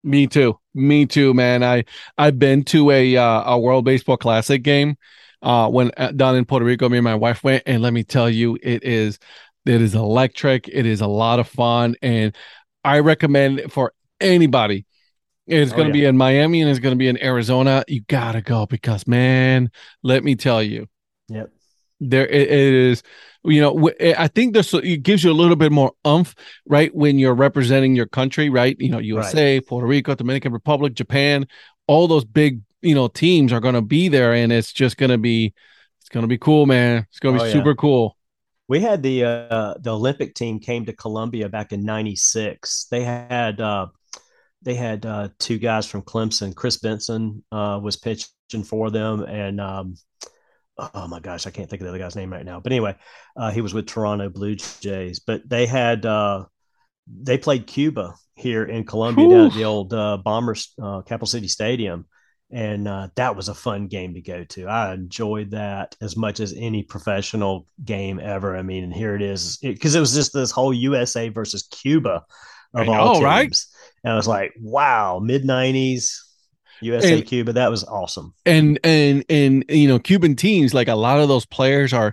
Me 0.04 0.26
too. 0.26 0.58
Me 0.74 1.06
too, 1.06 1.32
man. 1.32 1.62
I 1.62 1.84
I've 2.18 2.38
been 2.38 2.64
to 2.64 2.90
a 2.90 3.16
uh, 3.16 3.52
a 3.52 3.58
World 3.58 3.84
Baseball 3.84 4.16
Classic 4.16 4.62
game 4.62 4.96
uh 5.42 5.68
when 5.68 5.90
uh, 5.96 6.12
down 6.12 6.36
in 6.36 6.44
Puerto 6.44 6.64
Rico 6.64 6.88
me 6.88 6.98
and 6.98 7.04
my 7.04 7.14
wife 7.16 7.42
went 7.42 7.64
and 7.66 7.82
let 7.82 7.92
me 7.92 8.04
tell 8.04 8.30
you 8.30 8.56
it 8.62 8.82
is 8.84 9.18
it 9.66 9.80
is 9.80 9.94
electric. 9.94 10.68
It 10.68 10.86
is 10.86 11.00
a 11.00 11.06
lot 11.06 11.38
of 11.38 11.48
fun 11.48 11.94
and 12.02 12.36
I 12.84 12.98
recommend 12.98 13.60
it 13.60 13.72
for 13.72 13.92
anybody. 14.20 14.86
It's 15.46 15.72
Oh, 15.72 15.76
going 15.76 15.88
to 15.88 15.92
yeah. 15.96 16.02
be 16.02 16.04
in 16.06 16.16
Miami 16.16 16.62
and 16.62 16.70
it's 16.70 16.80
going 16.80 16.94
to 16.94 16.98
be 16.98 17.08
in 17.08 17.22
Arizona. 17.22 17.84
You 17.88 18.02
got 18.02 18.32
to 18.32 18.42
go 18.42 18.66
because 18.66 19.06
man, 19.06 19.70
let 20.02 20.24
me 20.24 20.36
tell 20.36 20.62
you 20.62 20.88
Yep. 21.28 21.52
there 22.00 22.26
it, 22.26 22.42
it 22.50 22.74
is 22.74 23.02
you 23.44 23.60
know 23.60 23.90
i 24.16 24.28
think 24.28 24.54
this 24.54 24.72
it 24.74 25.02
gives 25.02 25.24
you 25.24 25.30
a 25.30 25.34
little 25.34 25.56
bit 25.56 25.72
more 25.72 25.92
umph 26.04 26.34
right 26.66 26.94
when 26.94 27.18
you're 27.18 27.34
representing 27.34 27.96
your 27.96 28.06
country 28.06 28.48
right 28.50 28.76
you 28.78 28.88
know 28.88 28.98
usa 28.98 29.60
puerto 29.60 29.86
rico 29.86 30.14
dominican 30.14 30.52
republic 30.52 30.94
japan 30.94 31.46
all 31.88 32.06
those 32.06 32.24
big 32.24 32.60
you 32.82 32.94
know 32.94 33.08
teams 33.08 33.52
are 33.52 33.60
going 33.60 33.74
to 33.74 33.82
be 33.82 34.08
there 34.08 34.32
and 34.34 34.52
it's 34.52 34.72
just 34.72 34.96
going 34.96 35.10
to 35.10 35.18
be 35.18 35.52
it's 36.00 36.08
going 36.08 36.22
to 36.22 36.28
be 36.28 36.38
cool 36.38 36.66
man 36.66 37.06
it's 37.10 37.18
going 37.20 37.34
to 37.36 37.40
be 37.40 37.44
Oh, 37.44 37.46
yeah. 37.46 37.52
super 37.52 37.74
cool 37.74 38.16
We 38.68 38.80
had 38.80 39.02
the 39.02 39.24
uh, 39.24 39.74
the 39.80 39.90
Olympic 39.92 40.34
team 40.34 40.58
came 40.60 40.86
to 40.86 40.92
Columbia 40.94 41.48
back 41.48 41.72
in 41.72 41.84
'96. 41.84 42.86
They 42.90 43.02
had 43.04 43.60
uh, 43.60 43.88
they 44.62 44.74
had 44.74 45.04
uh, 45.04 45.28
two 45.38 45.58
guys 45.58 45.86
from 45.86 46.02
Clemson. 46.02 46.54
Kris 46.54 46.78
Benson 46.78 47.44
uh, 47.52 47.80
was 47.82 47.96
pitching 47.96 48.64
for 48.64 48.90
them, 48.90 49.22
and 49.22 49.60
um, 49.60 49.94
oh 50.78 51.08
my 51.08 51.20
gosh, 51.20 51.46
I 51.46 51.50
can't 51.50 51.68
think 51.68 51.80
of 51.80 51.84
the 51.84 51.90
other 51.90 51.98
guy's 51.98 52.16
name 52.16 52.32
right 52.32 52.44
now. 52.44 52.60
But 52.60 52.72
anyway, 52.72 52.96
uh, 53.36 53.50
he 53.50 53.60
was 53.60 53.74
with 53.74 53.86
Toronto 53.86 54.28
Blue 54.28 54.56
Jays. 54.56 55.20
But 55.20 55.48
they 55.48 55.66
had 55.66 56.06
uh, 56.06 56.46
they 57.06 57.38
played 57.38 57.66
Cuba 57.66 58.14
here 58.34 58.64
in 58.64 58.84
Columbia 58.84 59.28
down 59.28 59.46
at 59.46 59.54
the 59.54 59.64
old 59.64 59.92
uh, 59.92 60.18
Bombers 60.18 60.72
uh, 60.82 61.02
Capital 61.02 61.26
City 61.26 61.48
Stadium. 61.48 62.06
And 62.50 62.86
uh, 62.86 63.08
that 63.16 63.34
was 63.34 63.48
a 63.48 63.54
fun 63.54 63.86
game 63.86 64.12
to 64.12 64.20
go 64.20 64.44
to. 64.44 64.66
I 64.66 64.92
enjoyed 64.92 65.52
that 65.52 65.96
as 66.02 66.18
much 66.18 66.38
as 66.38 66.52
any 66.54 66.82
professional 66.82 67.66
game 67.82 68.20
ever. 68.20 68.54
I 68.54 68.60
mean, 68.60 68.84
and 68.84 68.92
here 68.92 69.14
it 69.14 69.22
is 69.22 69.56
because 69.56 69.94
it, 69.94 70.00
was 70.00 70.14
just 70.14 70.34
this 70.34 70.50
whole 70.50 70.74
USA 70.74 71.30
versus 71.30 71.66
Cuba 71.70 72.22
of 72.74 72.88
I 72.88 72.98
all 72.98 73.20
know, 73.20 73.22
right? 73.22 73.44
teams. 73.44 73.68
And 74.04 74.12
I 74.12 74.16
was 74.16 74.28
like, 74.28 74.52
wow, 74.60 75.18
mid 75.18 75.44
'90s. 75.44 76.14
USA 76.82 77.14
And- 77.18 77.26
Cuba, 77.26 77.52
that 77.54 77.70
was 77.70 77.84
awesome. 77.84 78.34
and 78.46 78.78
and 78.84 79.24
and 79.28 79.64
you 79.68 79.88
know 79.88 79.98
cuban 79.98 80.36
teams 80.36 80.74
like 80.74 80.88
a 80.88 80.94
lot 80.94 81.20
of 81.20 81.28
those 81.28 81.46
players 81.46 81.92
are 81.92 82.12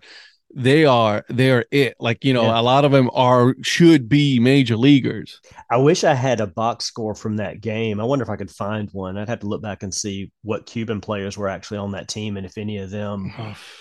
they 0.56 0.84
are 0.84 1.24
they 1.30 1.52
are 1.52 1.64
it 1.72 1.96
like 2.00 2.26
you 2.26 2.34
know 2.34 2.42
Yeah. 2.44 2.60
a 2.60 2.64
lot 2.64 2.84
of 2.84 2.92
them 2.92 3.12
are 3.14 3.56
should 3.62 4.10
be 4.10 4.40
major 4.40 4.76
leaguers 4.78 5.40
I 5.70 5.78
wish 5.78 6.04
I 6.04 6.16
had 6.16 6.42
a 6.42 6.48
box 6.48 6.86
score 6.86 7.14
from 7.14 7.38
that 7.38 7.62
game. 7.62 8.00
I 8.02 8.04
wonder 8.04 8.24
if 8.24 8.30
I 8.30 8.36
could 8.38 8.50
find 8.50 8.90
one. 8.92 9.16
I'd 9.20 9.30
have 9.30 9.42
to 9.42 9.46
look 9.48 9.62
back 9.62 9.84
and 9.84 9.94
see 9.94 10.32
what 10.42 10.66
Cuban 10.66 11.00
players 11.02 11.38
were 11.38 11.48
actually 11.48 11.78
on 11.78 11.92
that 11.92 12.08
team 12.08 12.38
and 12.38 12.46
if 12.48 12.58
any 12.58 12.80
of 12.80 12.90
them, 12.90 13.32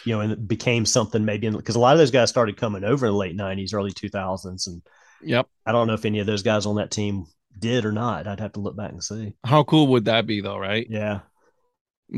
you 0.04 0.12
know, 0.14 0.21
and 0.21 0.47
became 0.47 0.85
something 0.85 1.25
maybe 1.25 1.49
because 1.49 1.76
a 1.76 1.80
lot 1.80 1.95
of 1.95 1.99
those 1.99 2.11
guys 2.11 2.28
started 2.28 2.59
coming 2.59 2.85
over 2.85 3.07
in 3.07 3.12
the 3.12 3.18
late 3.18 3.35
90s, 3.37 3.73
early 3.73 3.92
2000s. 3.92 4.66
And 4.66 4.83
yep 5.23 5.47
I 5.64 5.73
don't 5.73 5.87
know 5.87 5.95
if 5.95 6.04
any 6.04 6.18
of 6.18 6.26
those 6.26 6.42
guys 6.42 6.66
on 6.66 6.76
that 6.76 6.90
team 6.90 7.25
did 7.59 7.85
or 7.85 7.93
not. 7.93 8.27
I'd 8.27 8.41
have 8.41 8.53
to 8.53 8.61
look 8.61 8.77
back 8.77 8.93
and 8.93 9.03
see. 9.03 9.35
how 9.45 9.65
cool 9.65 9.87
would 9.88 10.05
that 10.07 10.27
be 10.27 10.41
though 10.41 10.59
right 10.59 10.87
Yeah. 10.91 11.21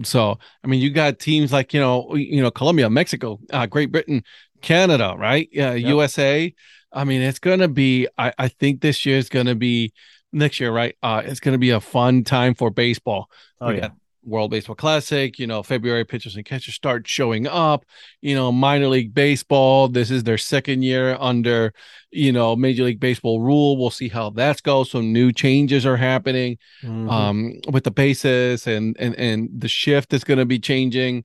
so 0.04 0.38
i 0.62 0.66
mean 0.68 0.80
you 0.80 0.90
got 0.90 1.18
teams 1.18 1.52
like 1.52 1.74
you 1.74 1.80
know 1.80 2.14
you 2.14 2.40
know 2.42 2.50
colombia 2.50 2.88
mexico 2.88 3.40
uh, 3.52 3.66
great 3.66 3.90
britain 3.90 4.22
canada 4.60 5.14
right 5.18 5.48
yeah 5.52 5.72
Yep. 5.74 5.88
usa 5.88 6.54
i 6.92 7.04
mean 7.04 7.22
it's 7.22 7.38
gonna 7.40 7.66
be 7.68 8.06
i 8.16 8.32
i 8.38 8.46
think 8.48 8.80
this 8.80 9.04
year 9.04 9.16
is 9.18 9.28
gonna 9.28 9.54
be 9.56 9.92
next 10.32 10.60
year 10.60 10.70
right 10.70 10.96
uh 11.02 11.22
it's 11.24 11.40
gonna 11.40 11.58
be 11.58 11.70
a 11.70 11.80
fun 11.80 12.22
time 12.24 12.54
for 12.54 12.70
baseball 12.70 13.28
Oh, 13.60 13.68
We 13.68 13.74
yeah. 13.74 13.80
got 13.80 13.92
World 14.22 14.50
Baseball 14.50 14.76
Classic, 14.76 15.38
you 15.38 15.46
know, 15.46 15.62
February 15.62 16.04
pitchers 16.04 16.36
and 16.36 16.44
catchers 16.44 16.74
start 16.74 17.08
showing 17.08 17.46
up, 17.46 17.84
you 18.20 18.34
know, 18.34 18.52
minor 18.52 18.88
league 18.88 19.14
baseball. 19.14 19.88
This 19.88 20.10
is 20.10 20.24
their 20.24 20.38
second 20.38 20.82
year 20.82 21.16
under, 21.18 21.72
you 22.10 22.30
know, 22.32 22.54
Major 22.56 22.84
League 22.84 23.00
Baseball 23.00 23.40
rule. 23.40 23.78
We'll 23.78 23.90
see 23.90 24.08
how 24.08 24.30
that 24.30 24.62
goes. 24.62 24.90
Some 24.90 25.12
new 25.12 25.32
changes 25.32 25.86
are 25.86 25.96
happening 25.96 26.58
Mhm. 26.84 27.10
um 27.10 27.52
with 27.72 27.84
the 27.84 27.90
bases 27.90 28.66
and 28.66 28.96
and 28.98 29.14
and 29.16 29.48
the 29.56 29.68
shift 29.68 30.12
is 30.12 30.24
going 30.24 30.38
to 30.38 30.46
be 30.46 30.58
changing. 30.58 31.24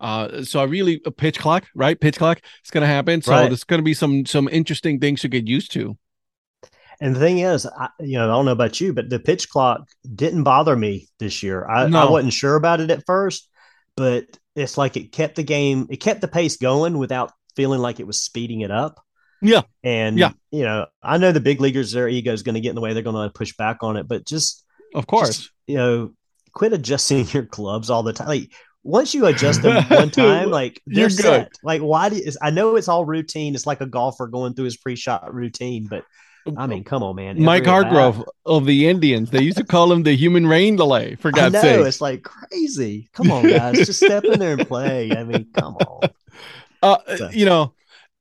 Uh, 0.00 0.42
so 0.42 0.60
I 0.60 0.64
really 0.64 1.00
a 1.06 1.10
pitch 1.10 1.38
clock, 1.38 1.66
right? 1.74 1.98
Pitch 1.98 2.18
clock 2.18 2.40
is 2.64 2.70
going 2.70 2.82
to 2.82 2.86
happen. 2.86 3.22
So 3.22 3.30
Right. 3.32 3.48
there's 3.48 3.64
going 3.64 3.78
to 3.78 3.84
be 3.84 3.94
some 3.94 4.26
some 4.26 4.48
interesting 4.48 5.00
things 5.00 5.20
to 5.22 5.28
get 5.28 5.46
used 5.48 5.72
to. 5.72 5.96
And 7.00 7.14
the 7.14 7.20
thing 7.20 7.38
is, 7.38 7.66
I, 7.66 7.88
you 8.00 8.18
know, 8.18 8.24
I 8.24 8.32
don't 8.34 8.44
know 8.44 8.52
about 8.52 8.80
you, 8.80 8.92
but 8.92 9.10
the 9.10 9.18
pitch 9.18 9.48
clock 9.48 9.88
didn't 10.14 10.44
bother 10.44 10.76
me 10.76 11.08
this 11.18 11.42
year. 11.42 11.66
I, 11.68 11.84
I 11.84 12.10
wasn't 12.10 12.32
sure 12.32 12.56
about 12.56 12.80
it 12.80 12.90
at 12.90 13.04
first, 13.06 13.48
but 13.96 14.24
it's 14.54 14.78
like 14.78 14.96
it 14.96 15.12
kept 15.12 15.36
the 15.36 15.42
game, 15.42 15.86
it 15.90 15.96
kept 15.96 16.20
the 16.20 16.28
pace 16.28 16.56
going 16.56 16.98
without 16.98 17.32
feeling 17.56 17.80
like 17.80 18.00
it 18.00 18.06
was 18.06 18.20
speeding 18.22 18.60
it 18.60 18.70
up. 18.70 19.00
Yeah. 19.42 19.62
And, 19.82 20.18
Yeah. 20.18 20.30
you 20.50 20.62
know, 20.62 20.86
I 21.02 21.18
know 21.18 21.32
the 21.32 21.40
big 21.40 21.60
leaguers, 21.60 21.92
their 21.92 22.08
ego 22.08 22.32
is 22.32 22.42
going 22.42 22.54
to 22.54 22.60
get 22.60 22.70
in 22.70 22.74
the 22.76 22.80
way. 22.80 22.92
They're 22.94 23.02
going 23.02 23.28
to 23.28 23.32
push 23.32 23.54
back 23.56 23.78
on 23.82 23.96
it, 23.96 24.08
but 24.08 24.24
just, 24.26 24.64
Of 24.94 25.06
course. 25.06 25.28
just, 25.38 25.50
you 25.66 25.76
know, 25.76 26.12
quit 26.52 26.72
adjusting 26.72 27.26
your 27.32 27.44
clubs 27.46 27.90
all 27.90 28.02
the 28.02 28.12
time. 28.12 28.28
Like, 28.28 28.52
once 28.84 29.14
you 29.14 29.26
adjust 29.26 29.62
them 29.62 29.82
one 29.88 30.10
time, 30.10 30.50
like 30.50 30.80
You're 30.86 31.08
they're 31.08 31.16
good. 31.16 31.22
set. 31.44 31.52
Like, 31.62 31.80
why 31.82 32.08
do 32.10 32.16
is 32.16 32.38
I 32.40 32.50
know 32.50 32.76
it's 32.76 32.88
all 32.88 33.04
routine. 33.04 33.54
It's 33.54 33.66
like 33.66 33.80
a 33.80 33.86
golfer 33.86 34.26
going 34.28 34.54
through 34.54 34.66
his 34.66 34.76
pre-shot 34.76 35.32
routine, 35.34 35.86
but 35.88 36.04
I 36.56 36.66
mean, 36.66 36.84
come 36.84 37.02
on, 37.02 37.16
man. 37.16 37.40
Mike 37.42 37.64
Hargrove 37.64 38.22
of 38.44 38.66
the 38.66 38.86
Indians. 38.88 39.30
They 39.30 39.42
used 39.42 39.56
to 39.56 39.64
call 39.64 39.90
him 39.92 40.02
the 40.02 40.14
human 40.14 40.46
rain 40.46 40.76
delay, 40.76 41.14
for 41.16 41.30
God's 41.30 41.60
sake. 41.60 41.80
it's 41.86 42.00
like 42.00 42.22
crazy. 42.22 43.08
Come 43.14 43.30
on, 43.30 43.48
guys, 43.48 43.78
just 43.86 44.04
step 44.04 44.24
in 44.24 44.38
there 44.38 44.52
and 44.54 44.68
play. 44.68 45.10
I 45.12 45.24
mean, 45.24 45.46
come 45.56 45.76
on. 45.76 46.10
Uh, 46.82 46.98
So- 47.16 47.30
you 47.30 47.46
know, 47.46 47.72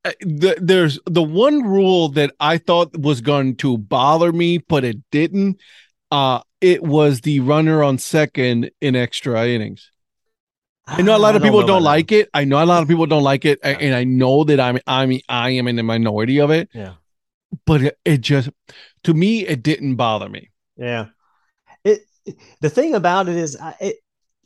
uh, 0.05 0.11
the, 0.21 0.55
there's 0.61 0.97
the 1.05 1.21
one 1.21 1.63
rule 1.63 2.07
that 2.09 2.31
I 2.39 2.57
thought 2.57 2.97
was 2.97 3.19
going 3.19 3.57
to 3.57 3.77
bother 3.77 4.31
me, 4.31 4.57
but 4.59 4.85
it 4.85 4.97
didn't. 5.11 5.59
Uh, 6.11 6.39
it 6.61 6.81
was 6.81 7.21
the 7.21 7.41
runner 7.41 7.83
on 7.83 7.97
second 7.97 8.71
in 8.79 8.95
extra 8.95 9.45
innings. 9.47 9.91
I 10.87 11.01
know 11.01 11.15
a 11.15 11.19
lot 11.19 11.35
of 11.35 11.41
people 11.41 11.65
don't, 11.65 11.83
like 11.83 12.11
it. 12.13 12.29
I 12.33 12.45
know 12.45 12.61
a 12.61 12.65
lot 12.65 12.81
of 12.81 12.87
people 12.87 13.05
don't 13.05 13.23
like 13.23 13.43
it, 13.45 13.59
Yeah. 13.63 13.71
and 13.79 13.93
I 13.95 14.03
know 14.05 14.43
that 14.45 14.59
I'm 14.61 14.79
I'm 14.87 15.19
I 15.27 15.49
am 15.51 15.67
in 15.67 15.75
the 15.75 15.83
minority 15.83 16.39
of 16.39 16.49
it. 16.51 16.69
Yeah. 16.73 16.93
But 17.65 17.83
it, 17.83 17.99
it 18.05 18.21
just 18.21 18.49
to 19.03 19.13
me 19.13 19.45
it 19.45 19.63
didn't 19.63 19.95
bother 19.95 20.29
me. 20.29 20.49
Yeah. 20.77 21.07
It 21.83 22.01
the 22.61 22.69
thing 22.69 22.95
about 22.95 23.29
it 23.29 23.35
is, 23.35 23.57
I, 23.59 23.75
it 23.79 23.95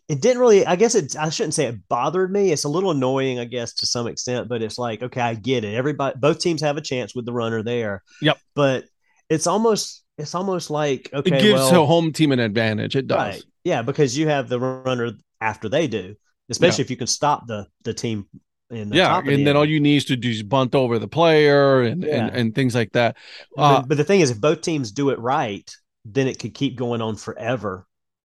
it 0.08 0.22
didn't 0.22 0.40
really. 0.40 0.66
I 0.66 0.78
guess 0.78 0.96
it. 0.96 1.18
I 1.18 1.30
shouldn't 1.30 1.54
say 1.54 1.66
it 1.66 1.88
bothered 1.90 2.32
me. 2.32 2.52
It's 2.52 2.64
a 2.64 2.70
little 2.70 2.92
annoying, 2.92 3.40
I 3.40 3.46
guess, 3.46 3.74
to 3.76 3.86
some 3.86 4.08
extent. 4.08 4.48
But 4.48 4.62
it's 4.62 4.78
like, 4.78 5.04
okay, 5.04 5.20
I 5.20 5.34
get 5.34 5.66
it. 5.66 5.76
Everybody, 5.76 6.18
both 6.18 6.40
teams 6.40 6.62
have 6.62 6.78
a 6.78 6.82
chance 6.82 7.14
with 7.14 7.26
the 7.26 7.34
runner 7.34 7.62
there. 7.62 8.04
Yep. 8.22 8.38
But 8.56 8.86
it's 9.30 9.48
almost 9.48 10.04
it's 10.18 10.34
almost 10.34 10.70
like 10.70 11.10
okay, 11.14 11.38
it 11.38 11.42
gives 11.42 11.60
well, 11.60 11.84
a 11.84 11.86
home 11.86 12.14
team 12.14 12.32
an 12.32 12.40
advantage. 12.40 12.96
It 12.96 13.08
does. 13.08 13.18
Right. 13.18 13.44
Yeah, 13.66 13.82
because 13.82 14.18
you 14.18 14.30
have 14.30 14.48
the 14.48 14.60
runner 14.60 15.12
after 15.42 15.68
they 15.68 15.88
do, 15.88 16.16
especially 16.50 16.84
if 16.84 16.90
you 16.90 16.98
can 16.98 17.08
stop 17.08 17.46
the 17.46 17.68
the 17.84 17.94
team 17.94 18.28
in 18.70 18.90
the 18.90 18.98
Yeah, 18.98 19.18
and 19.20 19.28
the 19.28 19.44
then 19.44 19.56
all 19.56 19.66
you 19.66 19.80
need 19.80 19.98
is 19.98 20.06
to 20.06 20.16
do 20.16 20.30
is 20.30 20.44
bunt 20.44 20.76
over 20.76 21.00
the 21.00 21.08
player 21.08 21.82
and 21.84 22.04
Yeah. 22.04 22.26
and, 22.28 22.36
and 22.36 22.56
things 22.56 22.76
like 22.76 22.92
that. 22.94 23.16
But- 23.56 23.62
Uh, 23.62 23.82
but 23.88 23.98
the 23.98 24.04
thing 24.04 24.22
is, 24.22 24.32
if 24.32 24.42
both 24.42 24.62
teams 24.62 24.92
do 24.92 25.10
it 25.10 25.20
right, 25.20 25.70
then 26.06 26.28
it 26.28 26.40
could 26.40 26.54
keep 26.54 26.76
going 26.76 27.02
on 27.02 27.16
forever 27.16 27.86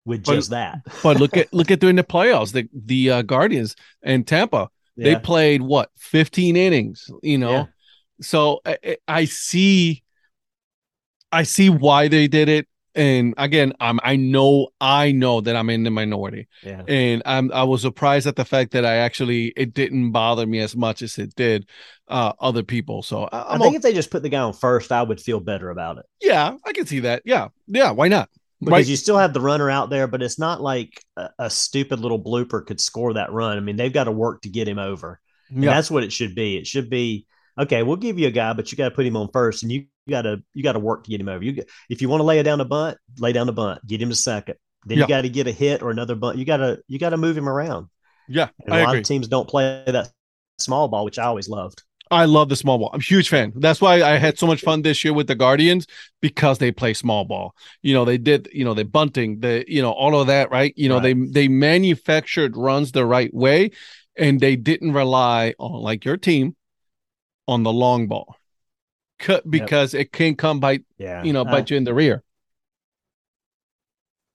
with 0.05 0.23
But- 0.23 0.35
just 0.35 0.49
that. 0.51 0.79
but 1.03 1.19
look 1.19 1.35
at 1.37 1.53
look 1.53 1.71
at 1.71 1.79
during 1.79 1.95
the 1.95 2.03
playoffs, 2.03 2.51
the 2.53 2.67
the 2.73 3.11
uh, 3.11 3.21
Guardians 3.23 3.75
and 4.03 4.25
Tampa, 4.27 4.69
they 4.95 5.15
played 5.15 5.61
what 5.61 5.89
15 5.97 6.55
innings, 6.55 7.09
you 7.21 7.37
know. 7.37 7.51
Yeah. 7.51 7.65
So 8.21 8.61
I- 8.65 8.97
I 9.07 9.25
see 9.25 10.03
I 11.31 11.43
see 11.43 11.69
why 11.69 12.07
they 12.07 12.27
did 12.27 12.47
it. 12.49 12.67
And 12.97 13.35
again, 13.37 13.73
I'm 13.79 13.99
I 14.03 14.15
know 14.17 14.69
I 14.81 15.11
know 15.13 15.41
that 15.41 15.55
I'm 15.55 15.69
in 15.69 15.83
the 15.83 15.91
minority. 15.91 16.47
Yeah. 16.63 16.83
And 16.87 17.21
I'm 17.25 17.51
I 17.53 17.63
was 17.63 17.81
surprised 17.83 18.27
at 18.27 18.35
the 18.35 18.45
fact 18.45 18.71
that 18.71 18.85
I 18.85 18.95
actually 18.97 19.53
it 19.55 19.73
didn't 19.73 20.11
bother 20.11 20.47
me 20.47 20.59
as 20.59 20.75
much 20.75 21.01
as 21.03 21.17
it 21.19 21.35
did 21.35 21.69
uh 22.07 22.33
other 22.39 22.63
people. 22.63 23.03
So 23.03 23.25
I, 23.31 23.55
I 23.55 23.59
think 23.59 23.75
if 23.75 23.83
they 23.83 23.93
just 23.93 24.11
put 24.11 24.23
the 24.23 24.29
guy 24.29 24.39
on 24.41 24.53
first, 24.53 24.91
I 24.91 25.03
would 25.03 25.21
feel 25.21 25.39
better 25.39 25.69
about 25.69 25.99
it 25.99 26.05
yeah, 26.21 26.55
I 26.65 26.73
can 26.73 26.85
see 26.87 26.99
that. 27.01 27.21
Yeah. 27.25 27.49
Yeah, 27.67 27.91
why 27.91 28.07
not? 28.07 28.29
because 28.65 28.87
Right. 28.87 28.87
you 28.87 28.95
still 28.95 29.17
have 29.19 29.33
the 29.33 29.41
runner 29.41 29.69
out 29.69 29.89
there, 29.91 30.07
but 30.07 30.23
it's 30.23 30.39
not 30.39 30.61
like 30.61 31.03
a, 31.15 31.29
a 31.39 31.49
stupid 31.49 31.99
little 31.99 32.21
blooper 32.21 32.65
could 32.65 32.81
score 32.81 33.13
that 33.13 33.31
run. 33.31 33.55
I 33.57 33.61
mean, 33.61 33.75
they've 33.75 33.93
got 33.93 34.05
to 34.05 34.11
work 34.11 34.41
to 34.41 34.49
get 34.49 34.67
him 34.67 34.79
over. 34.79 35.19
And 35.53 35.63
Yeah. 35.63 35.71
that's 35.75 35.91
what 35.91 36.03
it 36.03 36.11
should 36.11 36.33
be. 36.35 36.57
It 36.57 36.65
should 36.67 36.89
be 36.89 37.27
okay. 37.59 37.83
We'll 37.83 37.97
give 37.97 38.17
you 38.19 38.27
a 38.27 38.31
guy, 38.31 38.53
but 38.53 38.71
you 38.71 38.77
got 38.77 38.89
to 38.89 38.95
put 38.95 39.05
him 39.05 39.15
on 39.15 39.29
first, 39.31 39.61
and 39.63 39.71
you 39.71 39.85
got 40.11 40.23
to 40.23 40.41
you 40.53 40.63
got 40.63 40.73
to 40.73 40.79
work 40.79 41.03
to 41.05 41.09
get 41.09 41.21
him 41.21 41.29
over. 41.29 41.43
You 41.43 41.53
get- 41.53 41.69
if 41.89 42.01
you 42.01 42.09
want 42.09 42.21
to 42.21 42.25
lay 42.25 42.39
it 42.39 42.43
down 42.43 42.61
a 42.61 42.65
bunt, 42.65 42.97
lay 43.19 43.33
down 43.33 43.49
a 43.49 43.51
bunt, 43.53 43.85
get 43.85 44.01
him 44.01 44.09
to 44.09 44.15
second. 44.15 44.55
Then 44.85 44.97
Yeah. 44.99 45.03
you 45.03 45.07
got 45.09 45.21
to 45.21 45.29
get 45.29 45.47
a 45.47 45.51
hit 45.51 45.81
or 45.81 45.91
another 45.91 46.15
bunt. 46.15 46.37
You 46.37 46.45
got 46.45 46.57
to 46.57 46.79
you 46.87 46.99
got 46.99 47.09
to 47.09 47.17
move 47.17 47.37
him 47.37 47.49
around. 47.49 47.87
Yeah, 48.29 48.49
And 48.65 48.73
I 48.73 48.79
a 48.79 48.83
lot 48.83 48.89
agree. 48.89 48.99
of 48.99 49.05
teams 49.05 49.27
don't 49.27 49.47
play 49.47 49.83
that 49.87 50.11
small 50.59 50.87
ball, 50.89 51.05
which 51.05 51.17
I 51.17 51.23
always 51.23 51.47
loved. 51.47 51.81
I 52.09 52.23
love 52.25 52.47
the 52.49 52.55
small 52.55 52.77
ball. 52.77 52.89
I'm 52.93 53.01
a 53.01 53.03
huge 53.03 53.27
fan. 53.27 53.51
That's 53.55 53.81
why 53.81 54.01
I 54.01 54.17
had 54.17 54.37
so 54.39 54.47
much 54.47 54.61
fun 54.61 54.81
this 54.81 55.03
year 55.03 55.13
with 55.13 55.27
the 55.27 55.35
Guardians 55.35 55.87
because 56.21 56.57
they 56.57 56.71
play 56.71 56.93
small 56.93 57.25
ball. 57.25 57.53
You 57.81 57.93
know, 57.93 58.05
they 58.05 58.17
did, 58.17 58.47
you 58.53 58.63
know, 58.63 58.73
they 58.73 58.83
bunting, 58.83 59.41
the, 59.41 59.65
you 59.67 59.81
know, 59.81 59.91
all 59.91 60.19
of 60.19 60.27
that, 60.27 60.49
right? 60.51 60.73
You 60.77 60.87
know, 60.87 61.01
they 61.01 61.13
they 61.13 61.47
manufactured 61.49 62.55
runs 62.55 62.93
the 62.93 63.05
right 63.05 63.33
way 63.33 63.71
and 64.17 64.39
they 64.39 64.55
didn't 64.55 64.93
rely 64.93 65.53
on 65.59 65.81
like 65.81 66.05
your 66.05 66.15
team 66.17 66.55
on 67.47 67.63
the 67.63 67.73
long 67.73 68.07
ball. 68.07 68.35
Cut 69.19 69.49
because 69.49 69.93
it 69.93 70.11
can 70.11 70.35
come 70.35 70.59
by, 70.59 70.79
Yeah, 70.97 71.23
you 71.23 71.33
know, 71.33 71.41
I- 71.41 71.51
bite 71.51 71.69
you 71.71 71.77
in 71.77 71.83
the 71.83 71.93
rear. 71.93 72.23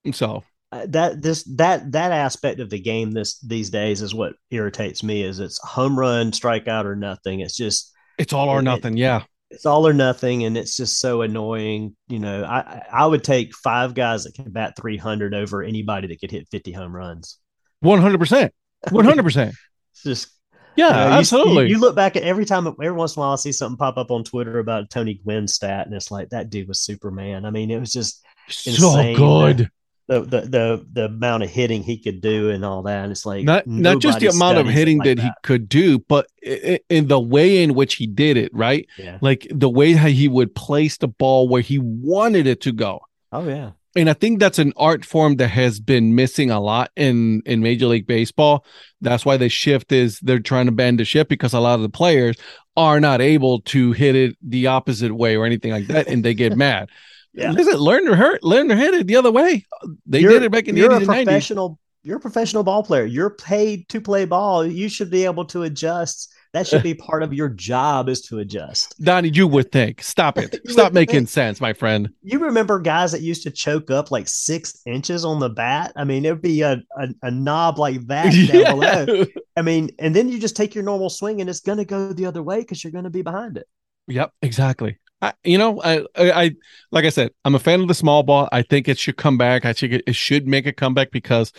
And 0.05 0.15
So 0.15 0.43
uh, 0.73 0.87
that 0.89 1.23
this 1.23 1.45
that 1.57 1.93
that 1.93 2.13
aspect 2.13 2.59
of 2.61 2.71
the 2.71 2.81
game 2.81 3.13
this 3.13 3.39
these 3.41 3.71
days 3.71 4.03
is 4.03 4.15
what 4.15 4.35
irritates 4.51 5.03
me 5.03 5.23
is 5.23 5.39
it's 5.39 5.61
home 5.63 5.99
run 5.99 6.31
strikeout 6.33 6.85
or 6.87 6.97
nothing 6.97 7.41
it's 7.41 7.57
just 7.57 7.93
it's 8.19 8.33
all 8.33 8.49
or 8.49 8.61
It- 8.61 8.63
nothing. 8.65 8.97
Yeah. 8.97 9.23
it's 9.51 9.67
all 9.67 9.87
or 9.87 9.93
nothing 9.93 10.45
and 10.45 10.57
it's 10.57 10.77
just 10.77 10.99
so 10.99 11.21
annoying 11.23 11.95
you 12.09 12.19
know 12.19 12.43
i 12.45 12.83
I- 12.91 13.07
would 13.07 13.23
take 13.23 13.55
five 13.55 13.93
guys 13.95 14.25
that 14.25 14.33
can 14.35 14.51
bat 14.51 14.75
300 14.81 15.35
over 15.35 15.63
anybody 15.63 16.09
that 16.09 16.21
could 16.21 16.31
hit 16.31 16.49
50 16.51 16.73
home 16.73 16.97
runs 16.97 17.39
100%. 17.85 18.51
100%. 18.89 19.53
it's 19.93 20.03
just 20.03 20.29
Yeah, 20.77 20.89
you- 21.09 21.19
absolutely. 21.19 21.65
you, 21.65 21.71
you 21.75 21.79
look 21.79 21.95
back 21.97 22.17
at 22.17 22.23
every 22.23 22.45
time 22.45 22.67
every 22.67 22.93
once 22.93 23.17
in 23.17 23.21
a 23.21 23.25
while 23.25 23.33
i 23.33 23.37
see 23.37 23.53
something 23.53 23.77
pop 23.77 23.97
up 23.99 24.11
on 24.11 24.25
twitter 24.25 24.59
about 24.59 24.91
tony 24.91 25.15
gwynn 25.15 25.47
stat 25.47 25.87
and 25.87 25.95
it's 25.95 26.11
like 26.11 26.31
that 26.31 26.49
dude 26.51 26.69
was 26.69 26.81
superman 26.81 27.45
i 27.45 27.51
mean 27.51 27.71
it 27.71 27.79
was 27.79 27.93
just 27.93 28.23
so 28.49 28.71
insane, 28.71 29.17
good. 29.17 29.71
the 30.09 30.21
the 30.21 30.41
the, 30.41 30.87
the 30.93 31.05
amount 31.07 31.43
of 31.43 31.51
hitting 31.51 31.83
he 31.83 31.97
could 31.99 32.21
do 32.21 32.51
and 32.51 32.65
all 32.65 32.83
that 32.83 33.03
and 33.05 33.13
it's 33.13 33.25
like 33.27 33.45
not 33.45 33.67
not 33.67 34.01
just 34.01 34.19
the 34.21 34.27
amount 34.29 34.59
of 34.59 34.67
hitting 34.69 34.99
like 34.99 35.17
that, 35.17 35.23
he 35.23 35.31
could 35.43 35.69
do, 35.69 35.99
but 36.01 36.27
in 36.43 37.07
the 37.07 37.21
way 37.21 37.63
in 37.63 37.75
which 37.75 37.95
he 37.95 38.07
did 38.07 38.37
it, 38.37 38.51
right? 38.55 38.87
yeah 38.99 39.19
Like 39.21 39.47
the 39.51 39.71
way 39.71 39.93
how 39.93 40.09
he 40.09 40.27
would 40.27 40.55
place 40.55 40.97
the 40.97 41.09
ball 41.09 41.49
where 41.49 41.63
he 41.63 41.79
wanted 41.79 42.47
it 42.47 42.61
to 42.63 42.73
go. 42.73 43.01
oh 43.31 43.47
yeah 43.49 43.71
And 43.95 44.09
I 44.09 44.15
think 44.15 44.41
that's 44.41 44.59
an 44.59 44.73
art 44.77 45.05
form 45.05 45.37
that 45.37 45.49
has 45.49 45.79
been 45.79 46.15
missing 46.15 46.51
a 46.51 46.61
lot 46.61 46.91
in 46.97 47.43
in 47.45 47.61
Major 47.61 47.87
League 47.87 48.07
Baseball. 48.07 48.65
That's 49.03 49.25
why 49.27 49.37
the 49.37 49.49
shift 49.49 49.93
is 49.93 50.19
they're 50.21 50.39
trying 50.41 50.67
to 50.67 50.73
bend 50.73 50.99
the 50.99 51.05
ship 51.05 51.29
because 51.29 51.53
a 51.53 51.61
lot 51.61 51.75
of 51.75 51.83
the 51.83 51.89
players 51.91 52.37
are 52.77 53.01
not 53.01 53.21
able 53.21 53.61
to 53.63 53.93
hit 53.93 54.17
it 54.17 54.37
the 54.43 54.67
opposite 54.69 55.15
way 55.15 55.37
or 55.37 55.45
anything 55.45 55.73
like 55.73 55.89
that, 55.89 56.09
and 56.09 56.25
they 56.25 56.33
get 56.33 56.57
mad. 56.57 56.89
Yeah. 57.35 57.51
Listen, 57.53 57.75
learn 57.79 58.07
to 58.07 58.17
hurt, 58.17 58.43
learn 58.43 58.69
to 58.69 58.77
hit 58.77 58.95
it 58.95 59.07
the 59.07 59.17
other 59.17 59.31
way. 59.31 59.65
They 60.07 60.21
You're- 60.21 60.35
did 60.35 60.43
it 60.43 60.53
back 60.53 60.69
in 60.69 60.75
the 60.75 60.83
you're 60.83 60.91
80s 60.91 60.93
a 60.93 60.97
and 60.97 61.07
90s. 61.09 61.25
professional. 61.25 61.79
You're 62.05 62.17
a 62.17 62.21
professional 62.21 62.65
ball 62.65 62.83
player. 62.83 63.05
You're 63.05 63.31
paid 63.31 63.89
to 63.91 64.01
play 64.01 64.25
ball. 64.25 64.67
You 64.67 64.89
should 64.89 65.09
be 65.09 65.25
able 65.25 65.45
to 65.47 65.63
adjust. 65.63 66.35
That 66.53 66.67
should 66.67 66.83
be 66.83 66.95
part 67.09 67.23
of 67.23 67.33
your 67.33 67.49
job 67.49 68.09
is 68.09 68.23
to 68.23 68.41
adjust. 68.41 69.01
Donnie, 69.01 69.29
you 69.29 69.47
would 69.47 69.71
think. 69.71 70.03
Stop 70.03 70.37
it. 70.37 70.61
Stop 70.67 70.93
making 70.93 71.15
think. 71.15 71.29
sense, 71.29 71.61
my 71.61 71.73
friend. 71.73 72.11
You 72.23 72.41
remember 72.41 72.81
guys 72.81 73.13
that 73.13 73.21
used 73.21 73.45
to 73.45 73.53
choke 73.53 73.93
up 73.93 74.11
like 74.11 74.27
six 74.27 74.81
inches 74.85 75.25
on 75.25 75.39
the 75.39 75.49
bat? 75.49 75.93
I 75.95 76.03
mean, 76.03 76.25
it'd 76.25 76.43
be 76.43 76.63
a, 76.63 76.83
a, 76.99 77.09
a 77.23 77.31
knob 77.31 77.79
like 77.79 78.05
that 78.09 78.33
down 78.53 78.81
below. 78.81 79.05
Yeah. 79.07 79.25
I 79.57 79.63
mean, 79.63 79.91
and 80.01 80.15
then 80.15 80.29
you 80.29 80.41
just 80.41 80.57
take 80.57 80.75
your 80.75 80.83
normal 80.83 81.09
swing 81.09 81.41
and 81.41 81.49
it's 81.49 81.61
going 81.61 81.79
to 81.79 81.85
go 81.85 82.13
the 82.13 82.27
other 82.27 82.43
way 82.43 82.61
because 82.61 82.83
you're 82.83 82.93
going 82.93 83.05
to 83.05 83.11
be 83.11 83.23
behind 83.23 83.57
it. 83.57 83.69
Yep, 84.09 84.33
exactly. 84.43 84.99
I, 85.21 85.35
you 85.45 85.57
know, 85.57 85.81
I, 85.81 86.01
I, 86.17 86.33
I, 86.33 86.51
like 86.91 87.05
I 87.05 87.11
said, 87.11 87.31
I'm 87.45 87.55
a 87.55 87.61
fan 87.61 87.81
of 87.81 87.87
the 87.87 87.95
small 87.95 88.25
ball. 88.25 88.49
I 88.51 88.63
think 88.63 88.89
it 88.89 88.99
should 88.99 89.17
come 89.17 89.39
back. 89.39 89.65
I 89.65 89.73
think 89.73 89.93
it, 89.93 90.03
it 90.09 90.17
should 90.17 90.49
make 90.49 90.67
a 90.67 90.73
comeback 90.73 91.13
because 91.13 91.53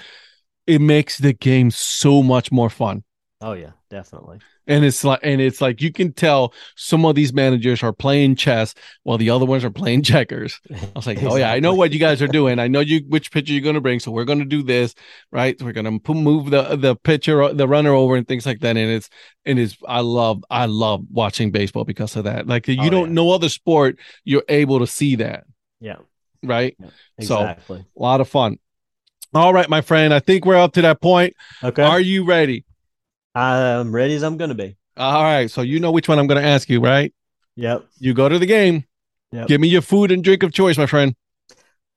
it 0.68 0.80
makes 0.82 1.18
the 1.18 1.34
game 1.34 1.72
so 1.72 2.24
much 2.24 2.52
more 2.52 2.70
fun. 2.70 3.04
Oh, 3.42 3.54
yeah, 3.54 3.72
definitely. 3.90 4.40
And 4.66 4.86
it's 4.86 5.04
like, 5.04 5.20
and 5.24 5.42
it's 5.42 5.60
like 5.60 5.82
you 5.82 5.92
can 5.92 6.14
tell 6.14 6.54
some 6.78 7.04
of 7.04 7.16
these 7.16 7.34
managers 7.34 7.84
are 7.84 7.92
playing 7.92 8.38
chess 8.38 8.74
while 9.04 9.18
the 9.18 9.30
other 9.30 9.46
ones 9.46 9.66
are 9.66 9.70
playing 9.70 10.04
checkers. 10.04 10.62
I 10.72 10.78
was 10.96 11.06
like, 11.06 11.22
oh 11.22 11.36
yeah, 11.36 11.52
I 11.52 11.60
know 11.60 11.74
what 11.74 11.92
you 11.92 12.00
guys 12.00 12.22
are 12.22 12.30
doing. 12.30 12.60
I 12.60 12.70
know 12.70 12.80
you 12.80 13.02
which 13.10 13.30
pitcher 13.30 13.52
you're 13.52 13.62
going 13.62 13.76
to 13.76 13.82
bring. 13.82 14.00
So 14.00 14.10
we're 14.12 14.24
going 14.24 14.40
to 14.40 14.46
do 14.46 14.64
this, 14.64 14.96
right? 15.34 15.62
We're 15.62 15.74
going 15.74 16.00
to 16.00 16.14
move 16.14 16.50
the 16.52 16.78
the 16.78 16.96
pitcher, 16.96 17.54
the 17.54 17.68
runner 17.68 17.92
over, 17.92 18.16
and 18.16 18.26
things 18.26 18.46
like 18.46 18.62
that. 18.62 18.78
And 18.78 18.90
it's 18.90 19.10
and 19.46 19.60
it's 19.60 19.76
I 19.86 20.00
love 20.00 20.46
I 20.50 20.68
love 20.68 21.04
watching 21.12 21.52
baseball 21.52 21.84
because 21.84 22.16
of 22.16 22.24
that. 22.24 22.48
Like 22.48 22.70
you 22.70 22.78
Oh, 22.80 22.90
don't 22.90 23.08
yeah. 23.10 23.14
know 23.16 23.32
other 23.32 23.50
sport, 23.50 24.00
you're 24.24 24.46
able 24.48 24.80
to 24.80 24.88
see 24.88 25.16
that, 25.18 25.44
Yeah, 25.82 25.98
right? 26.42 26.78
So- 27.20 27.42
exactly. 27.42 27.80
A 27.98 28.02
lot 28.02 28.22
of 28.22 28.30
fun. 28.30 28.60
All 29.34 29.54
right, 29.54 29.70
my 29.70 29.82
friend. 29.82 30.14
I 30.14 30.20
think 30.20 30.46
we're 30.46 30.58
up 30.58 30.74
to 30.74 30.82
that 30.84 31.02
point. 31.02 31.34
okay. 31.64 31.84
Are 31.84 32.00
you 32.00 32.26
ready? 32.26 32.66
I'm 33.36 33.94
ready 33.94 34.14
as 34.16 34.24
I'm 34.24 34.38
going 34.38 34.50
to 34.50 34.56
be. 34.56 34.78
All 34.98 35.24
right. 35.24 35.50
So 35.50 35.62
you 35.62 35.80
know 35.80 35.92
which 35.92 36.08
one 36.08 36.20
I'm 36.20 36.28
going 36.28 36.42
to 36.42 36.48
ask 36.48 36.70
you, 36.70 36.80
right? 36.80 37.14
Yep. 37.56 37.86
You 38.00 38.14
go 38.14 38.30
to 38.30 38.38
the 38.38 38.46
game. 38.46 38.86
Yep. 39.32 39.48
Give 39.48 39.60
me 39.62 39.68
your 39.68 39.82
food 39.82 40.12
and 40.12 40.24
drink 40.24 40.44
of 40.44 40.54
choice, 40.54 40.78
my 40.78 40.86
friend. 40.86 41.16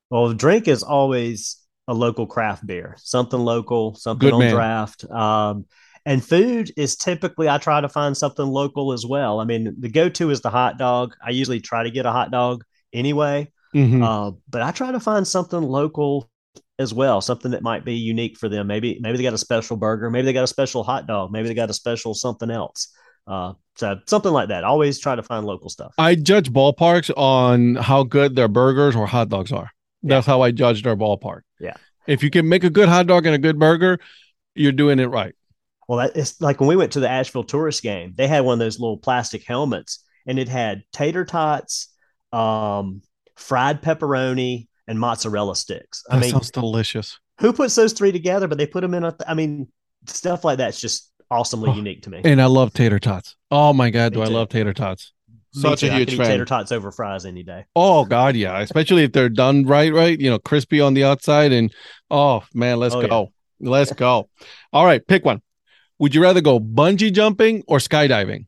Well, 0.09 0.29
the 0.29 0.35
drink 0.35 0.67
is 0.69 0.83
always 0.83 1.59
a 1.89 1.95
local 1.95 2.27
craft 2.27 2.67
beer, 2.67 2.97
something 2.99 3.39
local, 3.39 3.95
something 3.97 4.27
Good 4.29 4.33
on 4.35 4.41
man. 4.41 4.55
draft. 4.55 5.05
Um, 5.11 5.67
and 6.07 6.25
food 6.25 6.71
is 6.77 6.97
typically 6.97 7.49
I 7.49 7.59
try 7.59 7.81
to 7.81 7.89
find 7.89 8.17
something 8.17 8.47
local 8.47 8.93
as 8.93 9.05
well. 9.05 9.41
I 9.41 9.45
mean, 9.45 9.75
the 9.79 9.89
go-to 9.91 10.31
is 10.31 10.41
the 10.41 10.51
hot 10.51 10.79
dog. 10.79 11.15
I 11.25 11.31
usually 11.31 11.61
try 11.61 11.83
to 11.83 11.91
get 11.91 12.07
a 12.07 12.13
hot 12.13 12.31
dog 12.31 12.65
anyway, 12.93 13.51
Mhm. 13.75 14.03
uh, 14.03 14.37
but 14.49 14.63
I 14.63 14.71
try 14.71 14.93
to 14.93 15.01
find 15.01 15.27
something 15.27 15.61
local 15.61 16.31
as 16.79 16.93
well, 16.93 17.21
something 17.21 17.53
that 17.53 17.63
might 17.63 17.85
be 17.85 17.95
unique 17.95 18.39
for 18.39 18.49
them. 18.49 18.67
Maybe 18.67 18.99
maybe 19.01 19.17
they 19.17 19.23
got 19.23 19.35
a 19.35 19.39
special 19.39 19.77
burger, 19.77 20.11
maybe 20.11 20.27
they 20.27 20.33
got 20.33 20.45
a 20.45 20.49
special 20.49 20.85
hot 20.85 21.07
dog, 21.07 21.33
maybe 21.33 21.49
they 21.49 21.55
got 21.55 21.71
a 21.71 21.75
special 21.75 22.15
something 22.15 22.51
else. 22.51 22.93
Uh, 23.27 23.55
so 23.75 23.99
something 24.07 24.33
like 24.33 24.49
that. 24.49 24.65
Always 24.65 24.99
try 24.99 25.17
to 25.17 25.23
find 25.23 25.45
local 25.45 25.69
stuff. 25.69 25.95
I 25.99 26.15
judge 26.15 26.53
ballparks 26.53 27.11
on 27.17 27.75
how 27.75 28.05
good 28.05 28.37
their 28.37 28.49
burgers 28.49 28.95
or 28.95 29.07
hot 29.07 29.29
dogs 29.29 29.53
are. 29.53 29.71
That's 30.03 30.27
how 30.27 30.43
I 30.43 30.53
judge 30.53 30.83
their 30.83 30.97
ballpark. 30.97 31.41
Yeah. 31.59 31.75
If 32.07 32.23
you 32.23 32.31
can 32.31 32.49
make 32.49 32.63
a 32.63 32.71
good 32.71 32.89
hot 32.89 33.07
dog 33.07 33.27
and 33.27 33.35
a 33.35 33.39
good 33.39 33.59
burger, 33.59 33.99
you're 34.55 34.73
doing 34.73 35.01
it 35.01 35.07
right. 35.07 35.35
Well, 35.89 35.99
that, 35.99 36.17
it's 36.17 36.41
like 36.41 36.61
when 36.61 36.69
we 36.69 36.77
went 36.77 36.93
to 36.93 37.01
the 37.01 37.09
Asheville 37.09 37.45
tourist 37.45 37.83
game, 37.83 38.15
they 38.17 38.29
had 38.29 38.45
one 38.45 38.55
of 38.55 38.59
those 38.59 38.79
little 38.79 38.99
plastic 38.99 39.45
helmets 39.45 40.05
and 40.27 40.39
it 40.39 40.49
had 40.49 40.83
tater 40.93 41.25
tots, 41.25 41.89
um, 42.33 43.03
fried 43.37 43.83
pepperoni, 43.83 44.69
and 44.89 44.99
mozzarella 45.01 45.57
sticks. 45.57 46.05
I 46.11 46.17
That 46.17 46.21
mean, 46.21 46.31
sounds 46.31 46.51
delicious. 46.51 47.19
who 47.41 47.53
puts 47.53 47.75
those 47.75 47.93
three 47.93 48.13
together? 48.13 48.49
But 48.49 48.59
they 48.59 48.67
put 48.67 48.83
them 48.83 48.95
in 48.95 49.05
a, 49.05 49.17
I 49.27 49.35
mean, 49.35 49.69
stuff 50.07 50.45
like 50.45 50.59
that's 50.59 50.81
just 50.81 51.11
awesomely 51.31 51.71
Oh, 51.71 51.75
unique 51.75 52.03
to 52.03 52.11
me. 52.11 52.25
And 52.25 52.41
I 52.41 52.47
love 52.47 52.73
tater 52.73 52.99
tots. 52.99 53.37
Oh 53.51 53.73
my 53.73 53.91
god, 53.91 54.13
do 54.15 54.21
Me 54.21 54.25
I 54.25 54.29
love 54.29 54.49
tater 54.49 54.73
tots. 54.75 55.13
Me 55.55 55.61
Such 55.63 55.81
too. 55.81 55.89
a 55.89 55.91
I 55.91 55.99
huge 55.99 56.11
could 56.11 56.15
eat 56.15 56.25
fan. 56.25 56.27
tater 56.27 56.45
tots 56.45 56.73
over 56.73 56.91
fries 56.93 57.25
any 57.27 57.43
day. 57.43 57.65
Oh 57.75 58.05
god, 58.05 58.37
yeah. 58.37 58.59
Especially 58.61 59.05
if 59.05 59.13
they're 59.13 59.29
done 59.29 59.65
right, 59.67 59.93
right? 59.93 60.19
You 60.19 60.31
know, 60.31 60.39
crispy 60.39 60.81
on 60.81 60.95
the 60.95 61.05
outside 61.05 61.53
and 61.53 61.73
oh 62.11 62.45
man, 62.55 62.79
let's 62.79 62.95
Oh, 62.95 63.01
yeah. 63.01 63.09
go. 63.09 63.33
Let's 63.61 63.93
go. 63.93 64.29
All 64.73 64.85
right, 64.85 65.07
pick 65.07 65.25
one. 65.25 65.43
Would 65.99 66.15
you 66.15 66.23
rather 66.23 66.41
go 66.43 66.61
bungee 66.61 67.13
jumping 67.13 67.65
or 67.69 67.79
skydiving? 67.79 68.47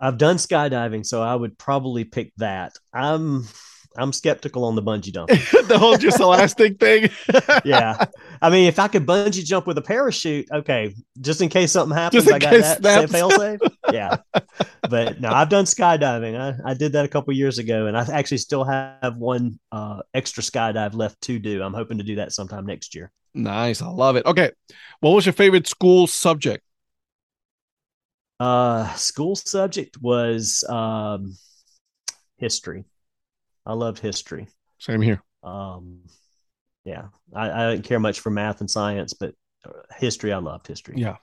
I've 0.00 0.18
done 0.18 0.36
skydiving, 0.36 1.06
so 1.06 1.22
I 1.22 1.34
would 1.34 1.58
probably 1.58 2.04
pick 2.04 2.32
that. 2.38 2.72
I'm 2.92 3.46
I'm 3.96 4.12
skeptical 4.12 4.64
on 4.64 4.74
the 4.74 4.82
bungee 4.82 5.12
jump. 5.12 5.28
the 5.68 5.78
whole 5.78 5.96
just 5.96 6.20
elastic 6.20 6.78
thing. 6.80 7.10
yeah. 7.64 8.04
I 8.40 8.50
mean, 8.50 8.66
if 8.66 8.78
I 8.78 8.88
could 8.88 9.06
bungee 9.06 9.44
jump 9.44 9.66
with 9.66 9.78
a 9.78 9.82
parachute, 9.82 10.48
okay, 10.50 10.94
just 11.20 11.40
in 11.40 11.48
case 11.48 11.72
something 11.72 11.96
happens, 11.96 12.30
I 12.30 12.38
got 12.38 12.82
that 12.82 13.10
fail 13.10 13.30
safe. 13.30 13.60
Yeah. 13.92 14.16
But 14.88 15.20
no, 15.20 15.30
I've 15.30 15.48
done 15.48 15.64
skydiving. 15.64 16.38
I, 16.38 16.70
I 16.70 16.74
did 16.74 16.92
that 16.92 17.04
a 17.04 17.08
couple 17.08 17.32
years 17.34 17.58
ago, 17.58 17.86
and 17.86 17.96
I 17.96 18.04
actually 18.12 18.38
still 18.38 18.64
have 18.64 19.16
one 19.16 19.58
uh, 19.70 20.00
extra 20.14 20.42
skydive 20.42 20.94
left 20.94 21.20
to 21.22 21.38
do. 21.38 21.62
I'm 21.62 21.74
hoping 21.74 21.98
to 21.98 22.04
do 22.04 22.16
that 22.16 22.32
sometime 22.32 22.66
next 22.66 22.94
year. 22.94 23.12
Nice. 23.34 23.82
I 23.82 23.88
love 23.88 24.16
it. 24.16 24.26
Okay. 24.26 24.50
What 25.00 25.10
was 25.10 25.26
your 25.26 25.32
favorite 25.32 25.66
school 25.66 26.06
subject? 26.06 26.64
Uh, 28.38 28.92
school 28.94 29.36
subject 29.36 29.98
was 30.00 30.64
um, 30.68 31.36
history. 32.38 32.84
I 33.64 33.74
love 33.74 33.98
history. 33.98 34.48
Same 34.78 35.00
here. 35.00 35.22
Um, 35.42 36.00
yeah, 36.84 37.06
I, 37.34 37.50
I 37.50 37.70
didn't 37.72 37.84
care 37.84 38.00
much 38.00 38.20
for 38.20 38.30
math 38.30 38.60
and 38.60 38.70
science, 38.70 39.12
but 39.12 39.34
uh, 39.64 39.70
history, 39.96 40.32
I 40.32 40.38
loved 40.38 40.66
history. 40.66 40.96
Yeah. 40.96 41.16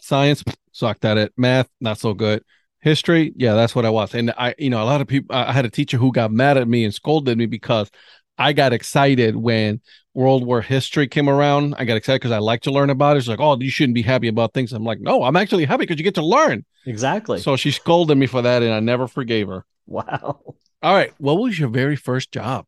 Science 0.00 0.44
sucked 0.72 1.04
at 1.04 1.18
it. 1.18 1.32
Math, 1.36 1.68
not 1.80 1.98
so 1.98 2.12
good. 2.14 2.44
History, 2.80 3.32
yeah, 3.36 3.54
that's 3.54 3.74
what 3.74 3.86
I 3.86 3.90
was. 3.90 4.14
And 4.14 4.32
I, 4.36 4.54
you 4.58 4.68
know, 4.68 4.82
a 4.82 4.84
lot 4.84 5.00
of 5.00 5.06
people, 5.06 5.34
I 5.34 5.50
I 5.50 5.52
had 5.52 5.64
a 5.64 5.70
teacher 5.70 5.96
who 5.96 6.12
got 6.12 6.32
mad 6.32 6.56
at 6.56 6.68
me 6.68 6.84
and 6.84 6.92
scolded 6.92 7.38
me 7.38 7.46
because 7.46 7.90
I 8.38 8.52
got 8.52 8.72
excited 8.72 9.36
when 9.36 9.80
World 10.14 10.44
War 10.44 10.60
history 10.60 11.06
came 11.06 11.28
around. 11.28 11.74
I 11.78 11.84
got 11.84 11.96
excited 11.96 12.20
because 12.20 12.32
I 12.32 12.38
like 12.38 12.62
to 12.62 12.70
learn 12.70 12.90
about 12.90 13.16
it. 13.16 13.20
She's 13.20 13.28
like, 13.28 13.40
oh, 13.40 13.56
you 13.58 13.70
shouldn't 13.70 13.94
be 13.94 14.02
happy 14.02 14.28
about 14.28 14.52
things. 14.52 14.72
I'm 14.72 14.84
like, 14.84 15.00
no, 15.00 15.22
I'm 15.22 15.36
actually 15.36 15.64
happy 15.64 15.82
because 15.82 15.98
you 15.98 16.04
get 16.04 16.16
to 16.16 16.26
learn. 16.26 16.64
Exactly. 16.86 17.38
So 17.38 17.56
she 17.56 17.70
scolded 17.70 18.18
me 18.18 18.26
for 18.26 18.42
that 18.42 18.62
and 18.62 18.72
I 18.72 18.80
never 18.80 19.06
forgave 19.06 19.48
her. 19.48 19.64
wow. 19.86 20.40
All 20.82 20.94
right. 20.94 21.12
What 21.18 21.34
was 21.40 21.58
your 21.58 21.68
very 21.68 21.96
first 21.96 22.30
job? 22.32 22.66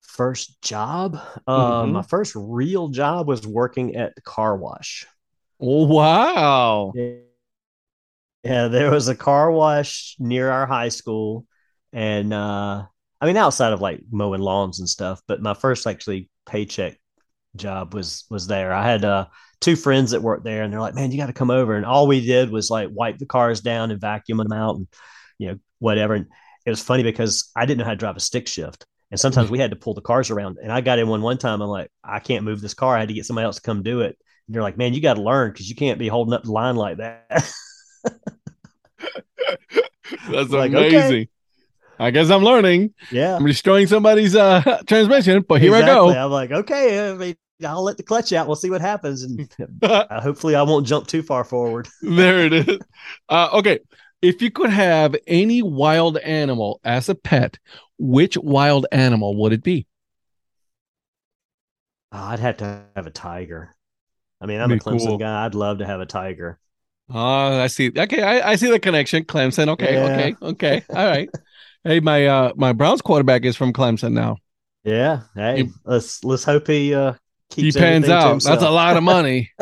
First 0.00 0.62
job. 0.62 1.20
Uh, 1.46 1.84
Mhm. 1.84 1.92
My 1.92 2.02
first 2.02 2.34
real 2.34 2.88
job 2.88 3.28
was 3.28 3.46
working 3.46 3.94
at 3.96 4.14
the 4.14 4.22
car 4.22 4.56
wash. 4.56 5.06
Oh, 5.60 5.84
wow. 5.86 6.98
Yeah, 8.44 8.68
there 8.68 8.90
was 8.90 9.08
a 9.08 9.14
car 9.16 9.50
wash 9.50 10.16
near 10.18 10.50
our 10.50 10.66
high 10.66 10.88
school, 10.90 11.46
and 11.92 12.32
uh, 12.32 12.86
I 13.20 13.26
mean 13.26 13.36
outside 13.36 13.72
of 13.72 13.80
like 13.80 14.00
mowing 14.10 14.40
lawns 14.40 14.78
and 14.78 14.88
stuff. 14.88 15.20
But 15.26 15.42
my 15.42 15.54
first 15.54 15.86
actually 15.86 16.30
paycheck 16.46 16.98
job 17.56 17.94
was 17.94 18.24
was 18.30 18.46
there. 18.48 18.72
I 18.72 18.84
had 18.86 19.04
uh, 19.04 19.26
two 19.60 19.76
friends 19.76 20.12
that 20.12 20.22
worked 20.22 20.44
there, 20.44 20.62
and 20.64 20.72
they're 20.72 20.80
like, 20.80 20.94
"Man, 20.94 21.12
you 21.12 21.18
got 21.18 21.26
to 21.28 21.32
come 21.34 21.50
over." 21.50 21.76
And 21.76 21.86
all 21.86 22.06
we 22.08 22.24
did 22.26 22.50
was 22.50 22.70
like 22.70 22.90
wipe 22.92 23.18
the 23.18 23.26
cars 23.26 23.60
down 23.62 23.90
and 23.92 24.00
vacuum 24.00 24.38
them 24.38 24.52
out, 24.52 24.76
and 24.76 24.88
you 25.38 25.48
know 25.48 25.58
whatever. 25.80 26.14
And 26.14 26.26
it 26.66 26.70
was 26.70 26.82
funny 26.82 27.02
because 27.02 27.50
I 27.56 27.64
didn't 27.64 27.78
know 27.78 27.84
how 27.84 27.92
to 27.92 27.96
drive 27.96 28.16
a 28.16 28.20
stick 28.20 28.48
shift. 28.48 28.84
And 29.12 29.20
sometimes 29.20 29.50
we 29.50 29.58
had 29.60 29.70
to 29.70 29.76
pull 29.76 29.94
the 29.94 30.00
cars 30.00 30.30
around. 30.30 30.58
And 30.60 30.72
I 30.72 30.80
got 30.80 30.98
in 30.98 31.06
one 31.08 31.22
one 31.22 31.38
time. 31.38 31.62
I'm 31.62 31.68
like, 31.68 31.90
I 32.02 32.18
can't 32.18 32.44
move 32.44 32.60
this 32.60 32.74
car. 32.74 32.96
I 32.96 33.00
had 33.00 33.08
to 33.08 33.14
get 33.14 33.24
somebody 33.24 33.44
else 33.44 33.56
to 33.56 33.62
come 33.62 33.84
do 33.84 34.00
it. 34.00 34.18
And 34.46 34.54
they're 34.54 34.62
like, 34.62 34.76
man, 34.76 34.92
you 34.94 35.00
got 35.00 35.14
to 35.14 35.22
learn 35.22 35.52
because 35.52 35.70
you 35.70 35.76
can't 35.76 35.98
be 35.98 36.08
holding 36.08 36.34
up 36.34 36.42
the 36.42 36.50
line 36.52 36.74
like 36.76 36.98
that. 36.98 37.24
That's 40.30 40.50
Like, 40.50 40.72
okay. 40.74 41.28
I 41.98 42.10
guess 42.10 42.30
I'm 42.30 42.42
learning. 42.42 42.92
yeah. 43.10 43.36
I'm 43.36 43.46
destroying 43.46 43.86
somebody's 43.86 44.36
uh, 44.36 44.82
transmission, 44.86 45.42
but 45.48 45.60
here 45.62 45.74
Exactly. 45.74 46.10
I 46.10 46.14
go. 46.14 46.24
I'm 46.24 46.30
like, 46.30 46.50
okay, 46.50 47.10
I 47.10 47.14
mean, 47.14 47.36
I'll 47.64 47.82
let 47.84 47.96
the 47.96 48.02
clutch 48.02 48.32
out. 48.34 48.46
We'll 48.46 48.56
see 48.56 48.70
what 48.70 48.82
happens. 48.82 49.22
And 49.22 49.48
uh, 49.82 50.20
hopefully 50.20 50.54
I 50.56 50.62
won't 50.62 50.86
jump 50.86 51.06
too 51.06 51.22
far 51.22 51.42
forward. 51.44 51.88
there 52.02 52.40
it 52.40 52.52
is. 52.52 52.78
Uh, 53.28 53.48
okay. 53.54 53.78
If 54.22 54.42
you 54.42 54.50
could 54.50 54.70
have 54.70 55.14
any 55.26 55.62
wild 55.62 56.18
animal 56.18 56.80
as 56.84 57.08
a 57.08 57.14
pet, 57.14 57.58
which 57.98 58.36
wild 58.36 58.86
animal 58.92 59.36
would 59.36 59.52
it 59.52 59.62
be? 59.62 59.86
Oh, 62.12 62.18
I'd 62.18 62.38
have 62.38 62.56
to 62.58 62.84
have 62.94 63.06
a 63.06 63.10
tiger. 63.10 63.74
I 64.40 64.46
mean, 64.46 64.60
I'm 64.60 64.72
a 64.72 64.76
Clemson 64.76 65.06
cool. 65.06 65.18
guy. 65.18 65.44
I'd 65.44 65.54
love 65.54 65.78
to 65.78 65.86
have 65.86 66.00
a 66.00 66.06
tiger. 66.06 66.58
Oh, 67.08 67.60
I 67.60 67.68
see. 67.68 67.92
Okay, 67.96 68.22
I, 68.22 68.52
I 68.52 68.56
see 68.56 68.70
the 68.70 68.80
connection. 68.80 69.24
Clemson. 69.24 69.68
Okay, 69.68 69.94
Yeah. 69.94 70.04
okay, 70.04 70.36
okay. 70.42 70.84
All 70.90 71.06
right. 71.06 71.28
Hey, 71.84 72.00
my 72.00 72.26
uh 72.26 72.52
my 72.56 72.72
Browns 72.72 73.00
quarterback 73.00 73.44
is 73.44 73.56
from 73.56 73.72
Clemson 73.72 74.12
now. 74.12 74.38
Yeah. 74.84 75.22
Hey, 75.34 75.64
He- 75.64 75.70
let's 75.84 76.24
let's 76.24 76.44
hope 76.44 76.66
he 76.66 76.94
uh 76.94 77.14
He 77.54 77.62
keeps 77.62 77.76
pans 77.76 78.08
everything 78.08 78.12
out. 78.12 78.42
That's 78.42 78.62
a 78.62 78.70
lot 78.70 78.96
of 78.96 79.02
money. 79.04 79.50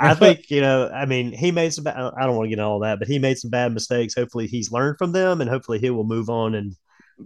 I 0.00 0.14
think 0.14 0.50
you 0.50 0.60
know. 0.60 0.88
I 0.88 1.06
mean, 1.06 1.32
he 1.32 1.50
made 1.50 1.72
some. 1.72 1.86
I 1.86 1.92
don't 2.26 2.36
want 2.36 2.46
to 2.46 2.48
get 2.48 2.54
into 2.58 2.64
all 2.64 2.80
that, 2.80 2.98
but 2.98 3.08
he 3.08 3.18
made 3.18 3.38
some 3.38 3.50
bad 3.50 3.72
mistakes. 3.72 4.14
Hopefully, 4.14 4.46
he's 4.46 4.70
learned 4.72 4.98
from 4.98 5.12
them, 5.12 5.40
and 5.40 5.50
hopefully, 5.50 5.78
he 5.78 5.90
will 5.90 6.04
move 6.04 6.28
on 6.30 6.54
and 6.54 6.74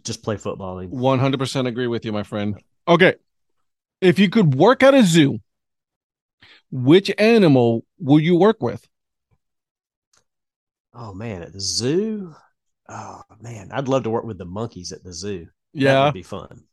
just 0.04 0.22
play 0.22 0.36
football. 0.36 0.82
One 0.84 1.18
hundred 1.18 1.38
percent 1.38 1.68
agree 1.68 1.86
with 1.86 2.04
you, 2.04 2.12
my 2.12 2.22
friend. 2.22 2.60
Okay, 2.88 3.14
if 4.00 4.18
you 4.18 4.28
could 4.30 4.54
work 4.54 4.82
at 4.82 4.94
a 4.94 5.02
zoo, 5.02 5.38
which 6.70 7.10
animal 7.18 7.84
would 7.98 8.22
you 8.22 8.36
work 8.36 8.62
with? 8.62 8.86
Oh 10.94 11.14
man, 11.14 11.42
at 11.42 11.52
the 11.52 11.60
zoo. 11.60 12.34
Oh 12.88 13.22
man, 13.40 13.70
I'd 13.72 13.88
love 13.88 14.02
to 14.04 14.10
work 14.10 14.24
with 14.24 14.38
the 14.38 14.44
monkeys 14.44 14.92
at 14.92 15.02
the 15.02 15.12
zoo. 15.12 15.46
Yeah, 15.72 15.94
that 15.94 16.04
would 16.06 16.14
be 16.14 16.22
fun. 16.22 16.64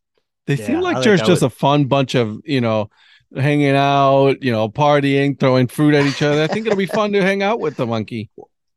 They 0.46 0.56
Yeah, 0.56 0.66
seem 0.66 0.82
like 0.82 1.04
there's 1.04 1.22
just 1.22 1.42
would- 1.42 1.48
a 1.48 1.56
fun 1.56 1.86
bunch 1.86 2.16
of 2.16 2.42
you 2.46 2.62
know 2.62 2.90
hanging 3.36 3.76
out, 3.76 4.42
you 4.44 4.52
know, 4.52 4.70
partying, 4.70 5.40
throwing 5.40 5.68
fruit 5.68 5.94
at 5.94 6.06
each 6.06 6.22
other. 6.22 6.44
I 6.44 6.48
think 6.48 6.66
it'll 6.66 6.78
be 6.78 6.86
fun 6.86 7.14
to 7.14 7.22
hang 7.22 7.44
out 7.44 7.60
with 7.60 7.76
the 7.78 7.86
monkey. 7.88 8.30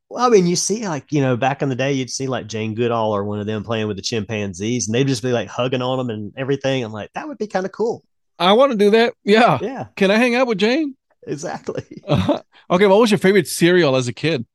Well, 0.09 0.27
I 0.27 0.29
mean, 0.29 0.47
you 0.47 0.57
see, 0.57 0.87
like 0.87 1.11
you 1.11 1.23
know, 1.23 1.37
back 1.37 1.63
in 1.63 1.69
the 1.69 1.75
day, 1.75 1.93
you'd 1.93 2.11
see 2.11 2.27
like 2.27 2.47
Jane 2.47 2.75
Goodall 2.75 3.13
or 3.15 3.25
one 3.25 3.41
of 3.41 3.47
them 3.47 3.65
playing 3.65 3.87
with 3.89 3.97
the 3.97 4.03
chimpanzees, 4.03 4.87
and 4.89 4.95
they'd 4.95 5.07
just 5.07 5.23
be 5.23 5.33
like 5.33 5.49
hugging 5.49 5.83
on 5.83 5.99
them 5.99 6.11
and 6.11 6.33
everything. 6.37 6.85
I'm 6.85 6.93
like, 6.93 7.11
that 7.15 7.27
would 7.29 7.39
be 7.39 7.47
kind 7.47 7.65
of 7.67 7.73
cool. 7.73 8.05
I 8.39 8.53
want 8.53 8.73
to 8.73 8.79
do 8.79 8.91
that. 8.91 9.15
Yeah. 9.25 9.61
Yeah, 9.61 9.89
Can 9.97 10.11
I 10.11 10.17
hang 10.17 10.35
out 10.35 10.47
with 10.47 10.59
Jane? 10.59 10.97
exactly. 11.27 12.05
Uh, 12.07 12.41
okay. 12.71 12.87
What 12.87 13.01
was 13.01 13.11
your 13.11 13.19
favorite 13.19 13.47
cereal 13.47 13.97
as 13.97 14.09
a 14.09 14.13
kid? 14.13 14.47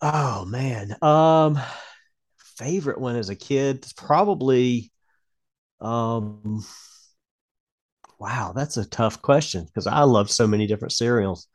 Oh 0.00 0.44
man. 0.44 0.96
Um 1.02 1.58
favorite 2.56 3.00
one 3.00 3.16
as 3.16 3.28
a 3.28 3.36
kid 3.36 3.86
probably 3.96 4.92
um 5.80 6.64
wow, 8.18 8.52
that's 8.54 8.76
a 8.76 8.88
tough 8.88 9.20
question 9.22 9.64
because 9.64 9.86
I 9.86 10.02
love 10.02 10.30
so 10.30 10.46
many 10.46 10.66
different 10.66 10.92
cereals. 10.92 11.46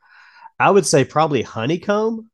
I 0.58 0.70
would 0.70 0.86
say 0.86 1.04
probably 1.04 1.42
honeycomb. 1.42 2.30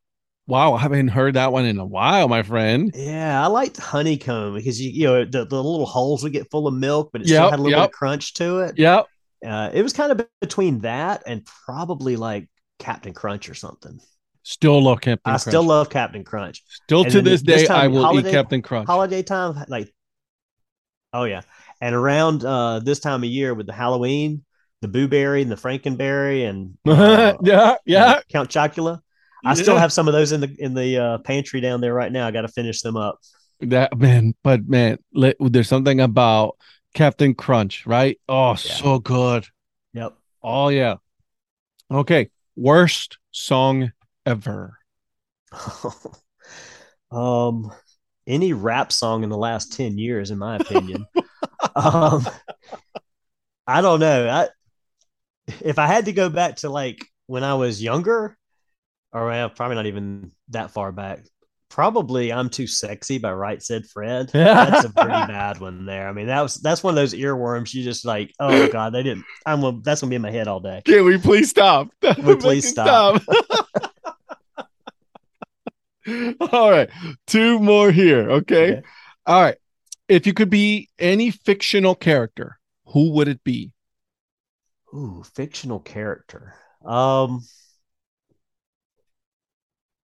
Wow, 0.47 0.75
I 0.75 0.81
haven't 0.81 1.09
heard 1.09 1.35
that 1.35 1.53
one 1.53 1.65
in 1.65 1.79
a 1.79 1.85
while, 1.87 2.27
my 2.29 2.43
friend. 2.43 2.91
Yeah, 2.95 3.43
I 3.43 3.47
liked 3.47 3.77
honeycomb 3.79 4.55
because 4.55 4.81
you 4.81 4.91
you 4.91 5.05
know 5.07 5.25
the, 5.25 5.45
the 5.45 5.63
little 5.63 5.87
holes 5.87 6.23
would 6.23 6.33
get 6.33 6.51
full 6.51 6.67
of 6.67 6.75
milk, 6.75 7.11
but 7.13 7.23
it 7.23 7.29
Yep, 7.29 7.37
still 7.37 7.51
had 7.51 7.59
a 7.61 7.63
little 7.63 7.79
bit 7.81 7.85
of 7.87 7.93
crunch 7.93 8.35
to 8.35 8.61
it. 8.61 8.79
Yep. 8.79 9.07
Uh, 9.47 9.71
it 9.73 9.83
was 9.83 9.93
kind 9.93 10.13
of 10.13 10.27
between 10.41 10.81
that 10.81 11.23
and 11.27 11.47
probably 11.65 12.17
like 12.17 12.49
Captain 12.79 13.15
Crunch 13.15 13.49
or 13.49 13.55
something. 13.55 14.01
Still 14.43 14.83
love 14.83 15.01
Captain 15.01 15.21
I 15.25 15.31
Crunch. 15.33 15.43
still 15.43 15.63
love 15.63 15.89
Captain 15.89 16.25
Crunch. 16.25 16.63
Still 16.67 17.03
and 17.05 17.13
to 17.13 17.23
this 17.23 17.43
this 17.43 17.63
day, 17.63 17.67
time, 17.69 17.79
I 17.81 17.89
will 17.89 18.03
holiday- 18.03 18.29
eat 18.29 18.33
Captain 18.33 18.61
Crunch. 18.63 18.87
holiday 18.87 19.23
time 19.23 19.65
like 19.69 19.93
oh 21.13 21.25
yeah 21.25 21.43
and 21.81 21.95
around 21.95 22.45
uh 22.45 22.79
this 22.81 23.01
time 23.01 23.23
of 23.23 23.29
year 23.31 23.55
with 23.55 23.67
the 23.67 23.73
halloween 23.73 24.45
the 24.83 24.89
blueberry 24.89 25.43
and 25.43 25.51
the 25.51 25.57
frankenberry 25.57 26.49
and 26.49 26.77
uh, 26.87 27.35
yeah, 27.43 27.77
yeah. 27.85 28.05
uh, 28.05 28.21
count 28.31 28.49
chocula 28.49 29.01
i 29.45 29.55
still 29.55 29.77
have 29.77 29.93
some 29.93 30.09
of 30.09 30.15
those 30.15 30.33
in 30.33 30.41
the 30.41 30.55
in 30.59 30.75
the 30.75 30.99
uh, 30.99 31.19
pantry 31.19 31.61
down 31.61 31.81
there 31.81 31.95
right 31.95 32.13
now 32.13 32.27
i 32.27 32.31
gotta 32.31 32.49
finish 32.49 32.83
them 32.83 32.97
up 32.97 33.19
That 33.61 33.97
man, 33.99 34.35
but 34.43 34.67
man, 34.67 34.99
let, 35.13 35.37
there's 35.39 35.69
something 35.69 36.01
about 36.01 36.57
Captain 36.95 37.35
Crunch, 37.35 37.87
right? 37.87 38.19
Oh, 38.27 38.55
so 38.55 38.99
good. 38.99 39.47
yep 39.93 40.15
Oh 40.43 40.69
yeah. 40.69 40.97
Okay. 41.91 42.31
Worst 42.57 43.19
song 43.33 43.93
ever. 44.25 44.79
um 47.11 47.73
any 48.31 48.53
rap 48.53 48.93
song 48.93 49.25
in 49.25 49.31
the 49.31 49.37
last 49.37 49.73
10 49.73 49.99
years 49.99 50.31
in 50.31 50.39
my 50.39 50.57
opinion. 50.57 51.07
Um 51.77 52.27
i 53.67 53.83
don't 53.83 54.01
know. 54.01 54.29
I 54.29 54.49
if 55.61 55.79
i 55.79 55.87
had 55.87 56.07
to 56.07 56.13
go 56.13 56.31
back 56.31 56.57
to 56.57 56.71
like 56.71 57.07
when 57.27 57.45
i 57.45 57.53
was 57.55 57.83
younger 57.83 58.37
or 59.13 59.27
well, 59.27 59.51
probably 59.51 59.77
not 59.77 59.87
even 59.87 60.33
that 60.49 60.71
far 60.71 60.91
back 60.91 61.21
probably 61.69 62.33
i'm 62.33 62.51
too 62.51 62.67
sexy 62.67 63.19
by 63.19 63.33
right 63.33 63.63
said 63.63 63.87
fred. 63.87 64.29
That's 64.33 64.85
a 64.85 64.91
pretty 64.91 65.11
bad 65.11 65.61
one 65.61 65.87
there. 65.87 66.09
I 66.09 66.13
mean 66.13 66.27
that 66.27 66.41
was 66.43 66.57
that's 66.57 66.83
one 66.83 66.93
of 66.93 66.97
those 66.97 67.15
earworms 67.15 67.73
you 67.73 67.85
just 67.85 68.05
like 68.05 68.33
oh 68.41 68.69
god 68.73 68.93
they 68.93 69.03
didn't 69.03 69.25
i'm 69.47 69.83
that's 69.83 70.01
gonna 70.01 70.11
be 70.11 70.17
in 70.17 70.23
my 70.23 70.31
head 70.31 70.49
all 70.49 70.61
day. 70.61 70.83
Can 70.85 71.05
we 71.05 71.19
please 71.19 71.51
stop? 71.51 71.89
we 72.03 72.37
please 72.37 72.69
stop? 72.69 73.23
All 76.53 76.71
right. 76.71 76.89
Two 77.27 77.59
more 77.59 77.91
here. 77.91 78.31
Okay? 78.31 78.73
Okay. 78.73 78.83
All 79.27 79.43
right. 79.43 79.57
If 80.09 80.27
you 80.27 80.33
could 80.33 80.51
be 80.51 80.89
any 80.99 81.31
fictional 81.31 81.95
character, 81.95 82.59
who 82.87 83.13
would 83.13 83.29
it 83.29 83.45
be? 83.45 83.73
Ooh, 84.93 85.23
fictional 85.35 85.79
character. 85.79 86.55
Um, 86.85 87.43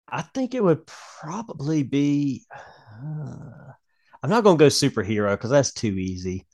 I 0.09 0.23
think 0.23 0.55
it 0.55 0.63
would 0.63 0.87
probably 0.87 1.83
be. 1.83 2.45
uh, 2.55 3.73
I'm 4.23 4.31
not 4.31 4.45
going 4.45 4.59
to 4.59 4.65
go 4.65 4.69
superhero 4.69 5.33
because 5.33 5.51
that's 5.51 5.73
too 5.73 5.95
easy. 5.99 6.47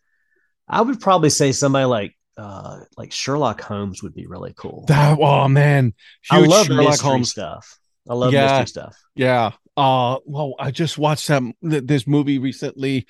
I 0.68 0.80
would 0.80 1.00
probably 1.00 1.30
say 1.30 1.52
somebody 1.52 1.84
like 1.84 2.16
uh 2.38 2.80
like 2.96 3.12
Sherlock 3.12 3.60
Holmes 3.60 4.02
would 4.02 4.14
be 4.14 4.26
really 4.26 4.54
cool. 4.56 4.86
That 4.88 5.18
oh 5.20 5.48
man. 5.48 5.92
I 6.30 6.38
love 6.38 6.66
Sherlock 6.66 6.98
Holmes. 7.00 7.30
stuff. 7.30 7.78
I 8.08 8.14
love 8.14 8.32
Yeah. 8.32 8.58
mystery 8.58 8.66
stuff. 8.66 8.96
Yeah. 9.14 9.52
Uh 9.76 10.18
well, 10.26 10.54
I 10.58 10.70
just 10.70 10.98
watched 10.98 11.28
that 11.28 11.42
th- 11.68 11.84
this 11.84 12.06
movie 12.06 12.38
recently. 12.38 13.06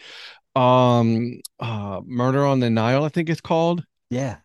Um 0.55 1.41
uh 1.61 2.01
Murder 2.05 2.45
on 2.47 2.61
the 2.61 2.71
Nile, 2.71 3.05
I 3.05 3.09
think 3.09 3.31
it's 3.31 3.41
called. 3.41 3.85
Yeah. 4.11 4.39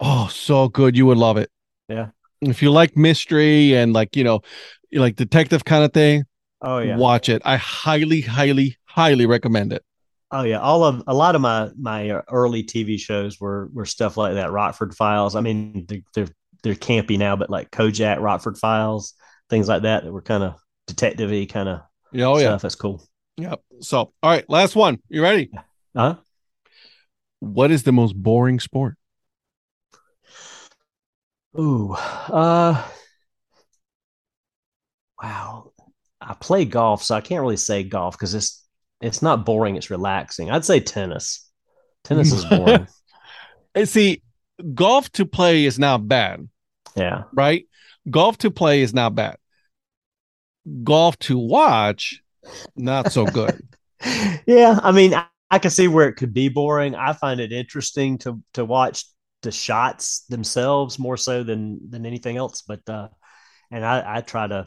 Oh, 0.00 0.28
so 0.28 0.68
good. 0.68 0.96
You 0.96 1.06
would 1.06 1.18
love 1.18 1.36
it. 1.36 1.50
Yeah. 1.88 2.08
If 2.40 2.62
you 2.62 2.70
like 2.70 2.96
mystery 2.96 3.74
and 3.74 3.92
like, 3.92 4.14
you 4.16 4.24
know, 4.24 4.40
like 4.92 5.16
detective 5.16 5.64
kind 5.64 5.84
of 5.84 5.92
thing, 5.92 6.24
Oh 6.60 6.78
yeah. 6.78 6.96
watch 6.96 7.28
it. 7.28 7.42
I 7.44 7.56
highly, 7.56 8.20
highly, 8.22 8.76
highly 8.84 9.26
recommend 9.26 9.72
it. 9.72 9.84
Oh 10.32 10.42
yeah, 10.42 10.58
all 10.58 10.82
of 10.84 11.02
a 11.06 11.14
lot 11.14 11.34
of 11.36 11.40
my 11.40 11.70
my 11.78 12.10
early 12.30 12.62
TV 12.64 12.98
shows 12.98 13.40
were 13.40 13.70
were 13.72 13.86
stuff 13.86 14.16
like 14.16 14.34
that. 14.34 14.50
Rockford 14.50 14.94
Files. 14.94 15.36
I 15.36 15.40
mean, 15.40 15.86
they're 15.86 16.00
they're, 16.14 16.28
they're 16.62 16.74
campy 16.74 17.16
now, 17.16 17.36
but 17.36 17.48
like 17.48 17.70
Kojak, 17.70 18.20
Rockford 18.20 18.58
Files, 18.58 19.14
things 19.50 19.68
like 19.68 19.82
that 19.82 20.04
that 20.04 20.12
were 20.12 20.22
kind 20.22 20.42
of 20.42 20.54
detective-y 20.86 21.46
kind 21.50 21.68
of 21.68 21.80
Yeah, 22.12 22.26
Oh 22.26 22.38
yeah. 22.38 22.48
stuff. 22.48 22.62
That's 22.62 22.74
cool. 22.74 23.02
Yep. 23.36 23.60
So 23.80 23.98
all 23.98 24.30
right, 24.30 24.48
last 24.48 24.76
one. 24.76 25.00
You 25.08 25.22
ready? 25.22 25.50
Huh? 25.96 26.16
What 27.40 27.70
is 27.70 27.82
the 27.82 27.92
most 27.92 28.14
boring 28.14 28.60
sport? 28.60 28.96
Ooh, 31.58 31.92
uh, 31.92 32.82
wow. 35.22 35.72
I 36.20 36.34
play 36.34 36.64
golf, 36.64 37.02
so 37.02 37.14
I 37.14 37.20
can't 37.20 37.40
really 37.40 37.56
say 37.56 37.82
golf 37.84 38.14
because 38.14 38.34
it's 38.34 38.64
it's 39.00 39.22
not 39.22 39.44
boring. 39.46 39.76
It's 39.76 39.90
relaxing. 39.90 40.50
I'd 40.50 40.64
say 40.64 40.80
tennis. 40.80 41.48
Tennis 42.04 42.32
is 42.32 42.44
boring. 42.44 42.86
And 43.74 43.88
see, 43.88 44.22
golf 44.74 45.10
to 45.12 45.26
play 45.26 45.64
is 45.66 45.78
not 45.78 46.06
bad, 46.08 46.48
yeah. 46.96 47.24
right? 47.32 47.66
Golf 48.10 48.38
to 48.38 48.50
play 48.50 48.82
is 48.82 48.94
not 48.94 49.14
bad. 49.14 49.36
Golf 50.84 51.18
to 51.20 51.38
watch, 51.38 52.22
not 52.76 53.12
so 53.12 53.24
good. 53.24 53.60
yeah, 54.46 54.78
I 54.82 54.92
mean, 54.92 55.14
I, 55.14 55.26
I 55.50 55.58
can 55.58 55.70
see 55.70 55.88
where 55.88 56.08
it 56.08 56.14
could 56.14 56.34
be 56.34 56.48
boring. 56.48 56.94
I 56.94 57.12
find 57.12 57.40
it 57.40 57.52
interesting 57.52 58.18
to 58.18 58.42
to 58.54 58.64
watch 58.64 59.04
the 59.42 59.52
shots 59.52 60.24
themselves 60.28 60.98
more 60.98 61.16
so 61.16 61.42
than 61.42 61.90
than 61.90 62.06
anything 62.06 62.36
else. 62.36 62.62
But 62.62 62.88
uh, 62.88 63.08
and 63.70 63.84
I, 63.84 64.16
I 64.16 64.20
try 64.20 64.46
to 64.46 64.66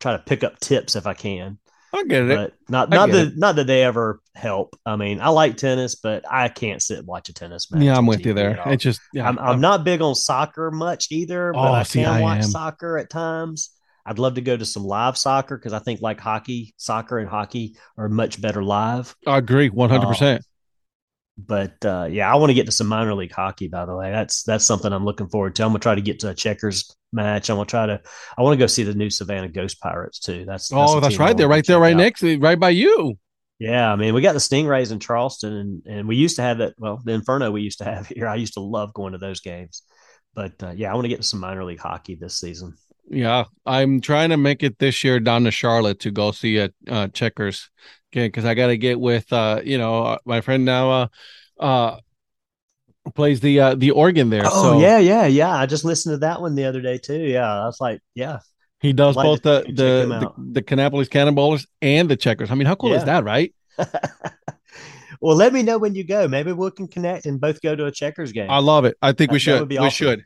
try 0.00 0.12
to 0.12 0.22
pick 0.22 0.44
up 0.44 0.60
tips 0.60 0.96
if 0.96 1.06
I 1.06 1.14
can, 1.14 1.58
I 1.94 2.04
get 2.04 2.22
it. 2.30 2.36
but 2.36 2.54
not 2.68 2.88
not 2.90 3.10
that 3.10 3.26
it. 3.28 3.36
not 3.36 3.56
that 3.56 3.66
they 3.66 3.82
ever 3.84 4.20
help. 4.34 4.76
I 4.86 4.96
mean, 4.96 5.20
I 5.20 5.28
like 5.28 5.56
tennis, 5.56 5.94
but 5.94 6.24
I 6.30 6.48
can't 6.48 6.80
sit 6.82 6.98
and 6.98 7.06
watch 7.06 7.28
a 7.28 7.34
tennis 7.34 7.70
match. 7.70 7.82
yeah, 7.82 7.96
I'm 7.96 8.06
with 8.06 8.24
you 8.24 8.32
there. 8.32 8.50
at 8.50 8.58
all. 8.60 8.72
It 8.72 8.78
just 8.78 9.00
yeah. 9.12 9.28
I'm, 9.28 9.38
I'm 9.38 9.60
not 9.60 9.84
big 9.84 10.00
on 10.00 10.14
soccer 10.14 10.70
much 10.70 11.08
either, 11.10 11.52
but 11.52 11.58
Oh, 11.60 11.72
I 11.72 11.82
see, 11.82 12.02
can 12.02 12.08
I 12.10 12.20
watch 12.22 12.44
am. 12.44 12.50
soccer 12.50 12.96
at 12.98 13.10
times. 13.10 13.70
I'd 14.04 14.18
love 14.18 14.34
to 14.34 14.40
go 14.40 14.56
to 14.56 14.64
some 14.64 14.84
live 14.84 15.16
soccer 15.16 15.56
because 15.56 15.72
I 15.72 15.78
think 15.78 16.00
like 16.00 16.18
hockey, 16.18 16.74
soccer 16.76 17.18
and 17.18 17.28
hockey 17.28 17.76
are 17.96 18.08
much 18.08 18.40
better 18.40 18.62
live. 18.64 19.14
I 19.26 19.38
agree 19.38 19.70
100%. 19.70 20.40
But 21.38 21.82
uh, 21.84 22.08
yeah, 22.10 22.30
I 22.30 22.36
want 22.36 22.50
to 22.50 22.54
get 22.54 22.66
to 22.66 22.72
some 22.72 22.86
minor 22.86 23.14
league 23.14 23.32
hockey. 23.32 23.68
By 23.68 23.86
the 23.86 23.96
way, 23.96 24.10
that's 24.10 24.42
that's 24.42 24.66
something 24.66 24.92
I'm 24.92 25.04
looking 25.04 25.28
forward 25.28 25.54
to. 25.56 25.62
I'm 25.62 25.70
gonna 25.70 25.78
try 25.78 25.94
to 25.94 26.02
get 26.02 26.20
to 26.20 26.28
a 26.28 26.34
checkers 26.34 26.94
match. 27.12 27.48
I'm 27.48 27.56
gonna 27.56 27.66
try 27.66 27.86
to. 27.86 28.00
I 28.36 28.42
want 28.42 28.54
to 28.54 28.62
go 28.62 28.66
see 28.66 28.82
the 28.82 28.94
new 28.94 29.08
Savannah 29.08 29.48
Ghost 29.48 29.80
Pirates 29.80 30.18
too. 30.18 30.44
That's, 30.46 30.70
oh, 30.72 31.00
that's 31.00 31.18
right. 31.18 31.36
They're 31.36 31.48
right 31.48 31.66
there, 31.66 31.78
right 31.78 31.94
out. 31.94 31.98
next 31.98 32.20
to 32.20 32.38
right 32.38 32.60
by 32.60 32.70
you. 32.70 33.18
Yeah, 33.58 33.92
I 33.92 33.96
mean, 33.96 34.12
we 34.12 34.22
got 34.22 34.32
the 34.32 34.40
Stingrays 34.40 34.92
in 34.92 35.00
Charleston, 35.00 35.54
and 35.54 35.82
and 35.86 36.08
we 36.08 36.16
used 36.16 36.36
to 36.36 36.42
have 36.42 36.58
that. 36.58 36.74
Well, 36.78 37.00
the 37.02 37.12
Inferno 37.12 37.50
we 37.50 37.62
used 37.62 37.78
to 37.78 37.84
have 37.84 38.06
here. 38.14 38.28
I 38.28 38.34
used 38.34 38.54
to 38.54 38.60
love 38.60 38.92
going 38.92 39.12
to 39.12 39.18
those 39.18 39.40
games. 39.40 39.82
But 40.34 40.62
uh, 40.62 40.72
yeah, 40.74 40.90
I 40.90 40.94
want 40.94 41.04
to 41.04 41.08
get 41.08 41.18
to 41.18 41.22
some 41.26 41.40
minor 41.40 41.64
league 41.64 41.80
hockey 41.80 42.14
this 42.14 42.38
season. 42.38 42.74
Yeah, 43.08 43.44
I'm 43.66 44.00
trying 44.00 44.30
to 44.30 44.36
make 44.36 44.62
it 44.62 44.78
this 44.78 45.04
year 45.04 45.20
down 45.20 45.44
to 45.44 45.50
Charlotte 45.50 46.00
to 46.00 46.10
go 46.10 46.32
see 46.32 46.58
a 46.58 46.70
uh, 46.88 47.08
checkers 47.08 47.70
again 48.12 48.28
because 48.28 48.44
I 48.44 48.54
got 48.54 48.68
to 48.68 48.76
get 48.76 49.00
with 49.00 49.32
uh 49.32 49.60
you 49.64 49.78
know 49.78 50.04
uh, 50.04 50.18
my 50.24 50.40
friend 50.40 50.64
now 50.64 50.90
uh 50.90 51.06
uh 51.58 51.96
plays 53.14 53.40
the 53.40 53.58
uh, 53.60 53.74
the 53.74 53.90
organ 53.90 54.30
there. 54.30 54.44
Oh 54.46 54.62
so 54.74 54.80
yeah, 54.80 54.98
yeah, 54.98 55.26
yeah. 55.26 55.50
I 55.54 55.66
just 55.66 55.84
listened 55.84 56.14
to 56.14 56.18
that 56.18 56.40
one 56.40 56.54
the 56.54 56.64
other 56.64 56.80
day 56.80 56.98
too. 56.98 57.18
Yeah, 57.18 57.50
I 57.50 57.66
was 57.66 57.80
like, 57.80 58.00
yeah, 58.14 58.38
he 58.80 58.92
does 58.92 59.16
Like 59.16 59.24
both 59.24 59.42
the 59.42 59.64
the, 59.66 59.72
the 59.74 60.32
the 60.52 60.62
Kannapolis 60.62 61.08
Cannonballers 61.08 61.66
and 61.80 62.08
the 62.08 62.16
Checkers. 62.16 62.50
I 62.50 62.54
mean, 62.54 62.66
how 62.66 62.74
cool 62.74 62.92
is 62.94 63.04
that, 63.04 63.24
right? 63.24 63.52
well, 65.20 65.36
let 65.36 65.52
me 65.52 65.62
know 65.62 65.78
when 65.78 65.94
you 65.94 66.04
go. 66.04 66.28
Maybe 66.28 66.52
we 66.52 66.70
can 66.70 66.86
connect 66.86 67.26
and 67.26 67.40
both 67.40 67.60
go 67.60 67.74
to 67.74 67.86
a 67.86 67.90
checkers 67.92 68.32
game. 68.32 68.50
I 68.50 68.58
love 68.58 68.84
it. 68.84 68.96
I 69.02 69.12
think 69.12 69.32
we 69.32 69.38
That- 69.38 69.52
that 69.52 69.58
should. 69.58 69.68
we 69.68 69.78
awesome. 69.78 69.90
should. 69.90 70.24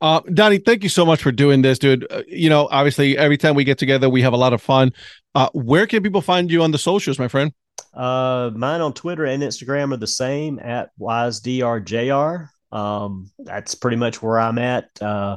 Uh, 0.00 0.20
Donnie, 0.32 0.58
thank 0.58 0.82
you 0.82 0.88
so 0.88 1.04
much 1.06 1.22
for 1.22 1.32
doing 1.32 1.62
this, 1.62 1.78
dude. 1.78 2.06
Uh, 2.10 2.22
you 2.26 2.48
know, 2.48 2.68
obviously, 2.70 3.16
every 3.16 3.36
time 3.36 3.54
we 3.54 3.64
get 3.64 3.78
together, 3.78 4.08
we 4.08 4.22
have 4.22 4.32
a 4.32 4.36
lot 4.36 4.52
of 4.52 4.62
fun. 4.62 4.92
Uh, 5.34 5.48
where 5.52 5.86
can 5.86 6.02
people 6.02 6.20
find 6.20 6.50
you 6.50 6.62
on 6.62 6.70
the 6.70 6.78
socials, 6.78 7.18
my 7.18 7.28
friend? 7.28 7.52
Uh, 7.92 8.50
mine 8.54 8.80
on 8.80 8.92
Twitter 8.92 9.24
and 9.24 9.42
Instagram 9.42 9.92
are 9.92 9.96
the 9.96 10.06
same 10.06 10.58
at 10.58 10.90
wisedrjr. 11.00 12.48
Um, 12.72 13.30
that's 13.38 13.74
pretty 13.74 13.96
much 13.96 14.20
where 14.20 14.38
I'm 14.38 14.58
at. 14.58 14.88
Uh, 15.00 15.36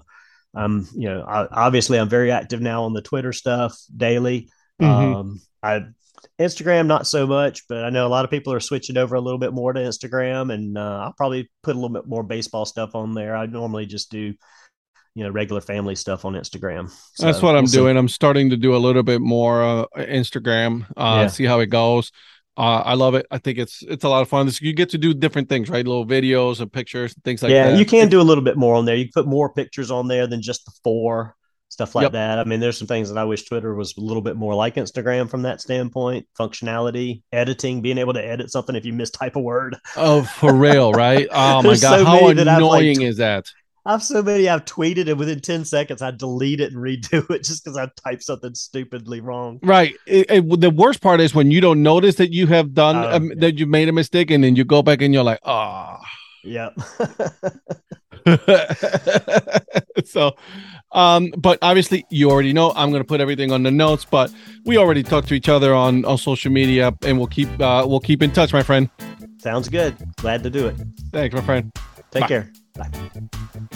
I'm, 0.55 0.88
you 0.95 1.07
know, 1.07 1.21
I, 1.21 1.47
obviously 1.65 1.99
I'm 1.99 2.10
very 2.10 2.31
active 2.31 2.62
now 2.62 2.83
on 2.83 2.93
the 2.93 3.01
Twitter 3.01 3.31
stuff 3.31 3.77
daily. 3.95 4.49
Mhm. 4.81 5.15
Um, 5.15 5.41
I 5.62 5.86
Instagram 6.39 6.86
not 6.86 7.08
so 7.08 7.26
much, 7.26 7.67
but 7.67 7.84
I 7.84 7.89
know 7.89 8.06
a 8.06 8.10
lot 8.10 8.26
of 8.26 8.32
people 8.32 8.54
are 8.54 8.60
switching 8.60 8.97
over 8.97 9.15
a 9.15 9.21
little 9.21 9.39
bit 9.39 9.54
more 9.54 9.73
to 9.73 9.80
Instagram, 9.80 10.54
and 10.54 10.78
uh, 10.78 11.02
I'll 11.06 11.13
probably 11.13 11.50
put 11.63 11.76
a 11.76 11.80
little 11.80 11.93
bit 11.93 12.08
more 12.08 12.23
baseball 12.23 12.65
stuff 12.65 12.93
on 12.93 13.13
there. 13.13 13.36
I 13.36 13.47
normally 13.47 13.88
just 13.88 14.12
do, 14.12 14.34
you 15.15 15.23
know, 15.23 15.30
regular 15.32 15.62
family 15.62 15.95
stuff 15.95 16.26
on 16.26 16.34
Instagram. 16.34 16.93
That's 17.17 17.41
what 17.41 17.56
I'm 17.56 17.63
we'll 17.63 17.67
see. 17.67 17.78
doing. 17.78 17.97
I'm 17.97 18.10
starting 18.10 18.52
to 18.52 18.58
do 18.58 18.76
a 18.76 18.78
little 18.78 19.04
bit 19.04 19.19
more 19.19 19.63
uh, 19.63 19.86
Instagram. 19.95 20.86
Uh, 20.95 21.21
Yeah. 21.21 21.28
See 21.28 21.45
how 21.45 21.60
it 21.60 21.67
goes. 21.67 22.12
Uh, 22.56 22.82
I 22.84 22.95
love 22.95 23.13
it. 23.13 23.28
I 23.30 23.38
think 23.38 23.60
it's 23.60 23.84
it's 23.84 24.04
a 24.04 24.10
lot 24.10 24.23
of 24.23 24.30
fun. 24.30 24.47
This, 24.47 24.62
you 24.62 24.73
get 24.73 24.89
to 24.89 24.97
do 24.97 25.13
different 25.13 25.47
things, 25.47 25.69
right? 25.69 25.86
Little 25.86 26.08
videos 26.08 26.60
and 26.60 26.73
pictures 26.73 27.13
and 27.13 27.23
things 27.23 27.43
like 27.43 27.52
yeah, 27.52 27.65
that. 27.65 27.73
Yeah, 27.73 27.78
you 27.78 27.86
can 27.86 28.10
do 28.10 28.19
a 28.19 28.23
little 28.23 28.43
bit 28.43 28.58
more 28.58 28.76
on 28.76 28.86
there. 28.86 28.95
You 28.95 29.06
can 29.06 29.23
put 29.23 29.28
more 29.28 29.54
pictures 29.54 29.91
on 29.91 30.08
there 30.08 30.26
than 30.26 30.41
just 30.41 30.65
the 30.65 30.71
four 30.84 31.36
stuff 31.78 31.94
like 31.94 32.06
Yep. 32.06 32.12
that. 32.13 32.40
I 32.40 32.44
mean, 32.44 32.60
there's 32.60 32.76
some 32.76 32.88
things 32.88 33.08
that 33.10 33.20
I 33.20 33.24
wish 33.24 33.44
Twitter 33.44 33.76
was 33.76 33.96
a 33.98 34.02
little 34.02 34.24
bit 34.24 34.36
more 34.36 34.56
like 34.56 34.76
Instagram 34.78 35.30
from 35.30 35.44
that 35.44 35.62
standpoint. 35.62 36.26
Functionality, 36.40 37.22
editing, 37.32 37.84
being 37.84 38.00
able 38.00 38.13
to 38.13 38.26
edit 38.26 38.50
something 38.52 38.76
if 38.76 38.84
you 38.84 38.94
mistype 38.94 39.36
a 39.36 39.40
word. 39.40 39.78
Oh, 39.96 40.24
for 40.24 40.56
real, 40.56 40.92
right? 40.92 41.28
Oh 41.32 41.62
my 41.62 41.70
god, 41.78 42.00
so 42.00 42.04
how 42.06 42.13
many 42.28 42.44
like, 42.44 42.58
annoying 42.58 43.02
is 43.04 43.18
that? 43.18 43.46
I 43.86 43.92
have 43.92 44.02
so 44.04 44.24
many 44.24 44.50
I've 44.50 44.66
tweeted, 44.66 45.08
and 45.08 45.20
within 45.20 45.40
ten 45.40 45.66
seconds 45.66 46.02
I 46.02 46.10
delete 46.10 46.62
it 46.62 46.74
and 46.74 46.82
redo 46.82 47.30
it 47.30 47.44
just 47.44 47.63
because 47.63 47.78
I 47.78 47.88
typed 48.04 48.24
something 48.24 48.56
stupidly 48.56 49.22
wrong. 49.22 49.60
Right. 49.62 49.94
It- 50.08 50.32
it- 50.32 50.60
the 50.60 50.72
worst 50.72 51.00
part 51.00 51.22
is 51.22 51.36
when 51.36 51.52
you 51.52 51.62
don't 51.62 51.84
notice 51.84 52.16
that 52.16 52.34
you 52.34 52.48
have 52.48 52.74
done 52.74 52.96
Oh, 52.98 53.12
um, 53.18 53.26
yeah. 53.30 53.36
that 53.38 53.60
you 53.60 53.68
made 53.68 53.88
a 53.88 53.94
mistake, 53.94 54.32
and 54.32 54.44
then 54.44 54.56
you 54.56 54.63
go 54.66 54.82
back 54.82 55.02
and 55.04 55.13
you're 55.13 55.24
like, 55.24 55.40
ah. 55.46 56.00
Yep. 56.44 56.74
so, 60.06 60.36
um, 60.92 61.32
but 61.38 61.60
obviously 61.62 62.06
you 62.10 62.30
already 62.30 62.54
know 62.54 62.72
I'm 62.76 62.90
going 62.90 63.02
to 63.02 63.08
put 63.08 63.22
everything 63.22 63.52
on 63.52 63.63
the 63.63 63.72
notes. 63.72 64.06
But 64.06 64.32
we 64.66 64.78
already 64.78 65.04
talked 65.04 65.28
to 65.30 65.34
each 65.34 65.50
other 65.50 65.74
on 65.74 66.06
on 66.06 66.18
social 66.18 66.52
media, 66.52 66.94
and 67.04 67.18
we'll 67.18 67.28
keep 67.28 67.50
uh, 67.60 67.86
we'll 67.88 68.00
keep 68.00 68.22
in 68.22 68.32
touch, 68.32 68.54
my 68.54 68.63
friend. 68.63 68.90
Sounds 69.40 69.70
good. 69.70 69.96
Glad 70.18 70.44
to 70.44 70.50
do 70.50 70.68
it. 70.68 70.76
Thanks, 71.12 71.36
my 71.36 71.42
friend. 71.42 71.72
Take 72.12 72.28
care. 72.28 72.52
Bye. 72.76 72.90
care. 72.90 73.68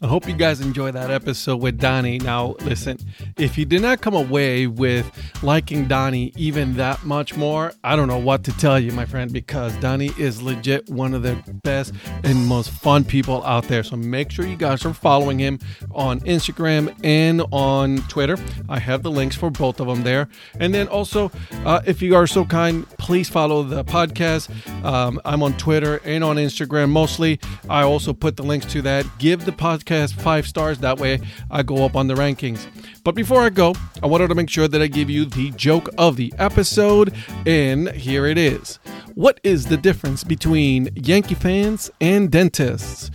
I 0.00 0.06
hope 0.06 0.28
you 0.28 0.34
guys 0.34 0.60
enjoy 0.60 0.92
that 0.92 1.10
episode 1.10 1.60
with 1.60 1.78
Donnie. 1.78 2.18
Now, 2.18 2.54
listen, 2.60 2.98
if 3.36 3.58
you 3.58 3.64
did 3.64 3.82
not 3.82 4.00
come 4.00 4.14
away 4.14 4.68
with 4.68 5.10
liking 5.42 5.88
Donnie 5.88 6.32
even 6.36 6.76
that 6.76 7.04
much 7.04 7.36
more, 7.36 7.72
I 7.82 7.96
don't 7.96 8.06
know 8.06 8.18
what 8.18 8.44
to 8.44 8.52
tell 8.58 8.78
you, 8.78 8.92
my 8.92 9.06
friend, 9.06 9.32
because 9.32 9.74
Donnie 9.78 10.12
is 10.16 10.40
legit 10.40 10.88
one 10.88 11.14
of 11.14 11.24
the 11.24 11.42
best 11.64 11.94
and 12.22 12.46
most 12.46 12.70
fun 12.70 13.02
people 13.02 13.44
out 13.44 13.64
there. 13.64 13.82
So 13.82 13.96
make 13.96 14.30
sure 14.30 14.46
you 14.46 14.54
guys 14.54 14.84
are 14.84 14.94
following 14.94 15.40
him 15.40 15.58
on 15.90 16.20
Instagram 16.20 16.96
and 17.02 17.42
on 17.50 17.96
Twitter. 18.02 18.36
I 18.68 18.78
have 18.78 19.02
the 19.02 19.10
links 19.10 19.34
for 19.34 19.50
both 19.50 19.80
of 19.80 19.88
them 19.88 20.04
there. 20.04 20.28
And 20.60 20.72
then 20.72 20.86
also, 20.86 21.32
uh, 21.64 21.80
if 21.86 22.02
you 22.02 22.14
are 22.14 22.28
so 22.28 22.44
kind, 22.44 22.88
please 22.98 23.28
follow 23.28 23.64
the 23.64 23.84
podcast. 23.84 24.48
Um, 24.84 25.20
I'm 25.24 25.42
on 25.42 25.56
Twitter 25.56 26.00
and 26.04 26.22
on 26.22 26.36
Instagram 26.36 26.90
mostly. 26.90 27.40
I 27.68 27.82
also 27.82 28.12
put 28.12 28.36
the 28.36 28.44
links 28.44 28.66
to 28.66 28.82
that. 28.82 29.04
Give 29.18 29.44
the 29.44 29.50
podcast 29.50 29.87
five 29.88 30.46
stars. 30.46 30.78
That 30.78 30.98
way 30.98 31.20
I 31.50 31.62
go 31.62 31.84
up 31.84 31.96
on 31.96 32.06
the 32.06 32.14
rankings. 32.14 32.66
But 33.04 33.14
before 33.14 33.42
I 33.42 33.48
go, 33.48 33.74
I 34.02 34.06
wanted 34.06 34.28
to 34.28 34.34
make 34.34 34.50
sure 34.50 34.68
that 34.68 34.82
I 34.82 34.86
give 34.86 35.08
you 35.08 35.24
the 35.24 35.50
joke 35.52 35.88
of 35.96 36.16
the 36.16 36.32
episode. 36.38 37.14
And 37.46 37.88
here 37.90 38.26
it 38.26 38.36
is 38.38 38.78
What 39.14 39.40
is 39.42 39.66
the 39.66 39.76
difference 39.76 40.24
between 40.24 40.90
Yankee 40.94 41.34
fans 41.34 41.90
and 42.00 42.30
dentists? 42.30 43.10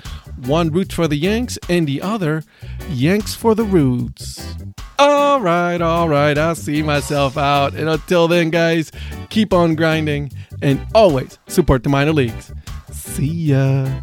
One 0.45 0.71
roots 0.71 0.95
for 0.95 1.07
the 1.07 1.15
Yanks 1.15 1.59
and 1.69 1.87
the 1.87 2.01
other 2.01 2.43
Yanks 2.89 3.35
for 3.35 3.55
the 3.55 3.63
roots. 3.63 4.55
All 4.99 5.41
right, 5.41 5.81
all 5.81 6.09
right. 6.09 6.37
I'll 6.37 6.55
see 6.55 6.81
myself 6.81 7.37
out. 7.37 7.73
And 7.73 7.89
until 7.89 8.27
then, 8.27 8.49
guys, 8.49 8.91
keep 9.29 9.53
on 9.53 9.75
grinding 9.75 10.31
and 10.61 10.85
always 10.93 11.37
support 11.47 11.83
the 11.83 11.89
minor 11.89 12.13
leagues. 12.13 12.51
See 12.91 13.51
ya. 13.51 14.01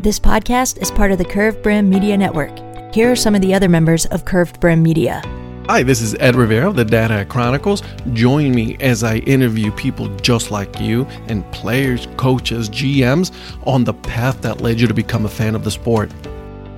This 0.00 0.18
podcast 0.18 0.80
is 0.80 0.90
part 0.90 1.12
of 1.12 1.18
the 1.18 1.26
Curved 1.26 1.62
Brim 1.62 1.90
Media 1.90 2.16
Network. 2.16 2.58
Here 2.94 3.12
are 3.12 3.14
some 3.14 3.34
of 3.34 3.42
the 3.42 3.52
other 3.52 3.68
members 3.68 4.06
of 4.06 4.24
Curved 4.24 4.58
Brim 4.58 4.82
Media. 4.82 5.20
Hi, 5.68 5.82
this 5.82 6.00
is 6.00 6.14
Ed 6.14 6.36
Rivera 6.36 6.70
of 6.70 6.76
the 6.76 6.86
Dad 6.86 7.10
Hat 7.10 7.28
Chronicles. 7.28 7.82
Join 8.14 8.54
me 8.54 8.78
as 8.80 9.04
I 9.04 9.16
interview 9.16 9.70
people 9.72 10.08
just 10.20 10.50
like 10.50 10.80
you 10.80 11.04
and 11.28 11.44
players, 11.52 12.08
coaches, 12.16 12.70
GMs 12.70 13.30
on 13.66 13.84
the 13.84 13.92
path 13.92 14.40
that 14.40 14.62
led 14.62 14.80
you 14.80 14.86
to 14.86 14.94
become 14.94 15.26
a 15.26 15.28
fan 15.28 15.54
of 15.54 15.64
the 15.64 15.70
sport. 15.70 16.10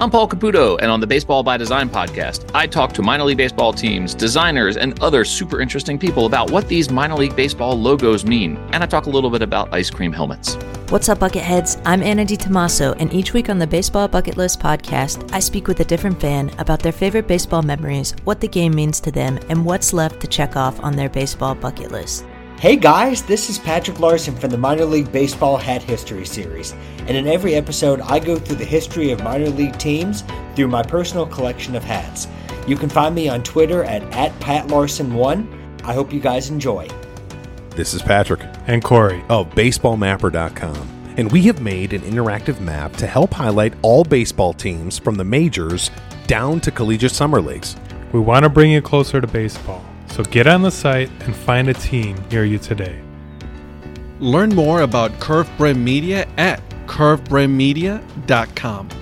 I'm 0.02 0.10
Paul 0.10 0.26
Caputo, 0.26 0.76
and 0.82 0.90
on 0.90 0.98
the 0.98 1.06
Baseball 1.06 1.44
by 1.44 1.56
Design 1.56 1.88
podcast, 1.88 2.50
I 2.54 2.66
talk 2.66 2.92
to 2.94 3.02
minor 3.02 3.22
league 3.22 3.36
baseball 3.36 3.72
teams, 3.72 4.16
designers, 4.16 4.76
and 4.76 5.00
other 5.00 5.24
super 5.24 5.60
interesting 5.60 5.96
people 5.96 6.26
about 6.26 6.50
what 6.50 6.66
these 6.66 6.90
minor 6.90 7.14
league 7.14 7.36
baseball 7.36 7.80
logos 7.80 8.24
mean. 8.24 8.56
And 8.72 8.82
I 8.82 8.86
talk 8.86 9.06
a 9.06 9.10
little 9.10 9.30
bit 9.30 9.42
about 9.42 9.72
ice 9.72 9.90
cream 9.90 10.12
helmets. 10.12 10.56
What's 10.88 11.08
up, 11.08 11.20
Bucketheads? 11.20 11.80
I'm 11.84 12.02
Anna 12.02 12.24
Di 12.24 12.36
Tommaso, 12.36 12.94
and 12.94 13.14
each 13.14 13.32
week 13.32 13.48
on 13.48 13.60
the 13.60 13.66
Baseball 13.68 14.08
Bucket 14.08 14.36
List 14.36 14.58
podcast, 14.58 15.32
I 15.32 15.38
speak 15.38 15.68
with 15.68 15.78
a 15.78 15.84
different 15.84 16.20
fan 16.20 16.50
about 16.58 16.80
their 16.80 16.90
favorite 16.90 17.28
baseball 17.28 17.62
memories, 17.62 18.16
what 18.24 18.40
the 18.40 18.48
game 18.48 18.74
means 18.74 18.98
to 19.02 19.12
them, 19.12 19.38
and 19.50 19.64
what's 19.64 19.92
left 19.92 20.18
to 20.22 20.26
check 20.26 20.56
off 20.56 20.80
on 20.80 20.96
their 20.96 21.10
baseball 21.10 21.54
bucket 21.54 21.92
list. 21.92 22.24
Hey 22.62 22.76
guys, 22.76 23.22
this 23.22 23.50
is 23.50 23.58
Patrick 23.58 23.98
Larson 23.98 24.36
from 24.36 24.50
the 24.50 24.56
Minor 24.56 24.84
League 24.84 25.10
Baseball 25.10 25.56
Hat 25.56 25.82
History 25.82 26.24
Series. 26.24 26.76
And 27.08 27.16
in 27.16 27.26
every 27.26 27.56
episode, 27.56 28.00
I 28.02 28.20
go 28.20 28.36
through 28.36 28.54
the 28.54 28.64
history 28.64 29.10
of 29.10 29.20
minor 29.24 29.48
league 29.48 29.76
teams 29.78 30.22
through 30.54 30.68
my 30.68 30.84
personal 30.84 31.26
collection 31.26 31.74
of 31.74 31.82
hats. 31.82 32.28
You 32.68 32.76
can 32.76 32.88
find 32.88 33.16
me 33.16 33.28
on 33.28 33.42
Twitter 33.42 33.82
at, 33.82 34.04
at 34.14 34.30
PatLarson1. 34.38 35.82
I 35.82 35.92
hope 35.92 36.12
you 36.12 36.20
guys 36.20 36.50
enjoy. 36.50 36.86
This 37.70 37.94
is 37.94 38.00
Patrick 38.00 38.42
and 38.68 38.80
Corey. 38.84 39.24
of 39.28 39.50
BaseballMapper.com, 39.56 41.14
and 41.16 41.32
we 41.32 41.42
have 41.42 41.60
made 41.60 41.92
an 41.92 42.02
interactive 42.02 42.60
map 42.60 42.92
to 42.98 43.08
help 43.08 43.34
highlight 43.34 43.74
all 43.82 44.04
baseball 44.04 44.52
teams 44.52 45.00
from 45.00 45.16
the 45.16 45.24
majors 45.24 45.90
down 46.28 46.60
to 46.60 46.70
collegiate 46.70 47.10
summer 47.10 47.40
leagues. 47.40 47.74
We 48.12 48.20
want 48.20 48.44
to 48.44 48.48
bring 48.48 48.70
you 48.70 48.80
closer 48.82 49.20
to 49.20 49.26
baseball, 49.26 49.84
so 50.08 50.22
get 50.24 50.46
on 50.46 50.62
the 50.62 50.70
site 50.70 51.10
and 51.20 51.34
find 51.34 51.68
a 51.68 51.74
team 51.74 52.16
near 52.30 52.44
you 52.44 52.58
today. 52.58 53.00
Learn 54.20 54.54
more 54.54 54.82
about 54.82 55.18
Curve 55.20 55.50
Brim 55.58 55.82
Media 55.82 56.28
at 56.36 56.62
curvebrimmedia.com. 56.86 59.01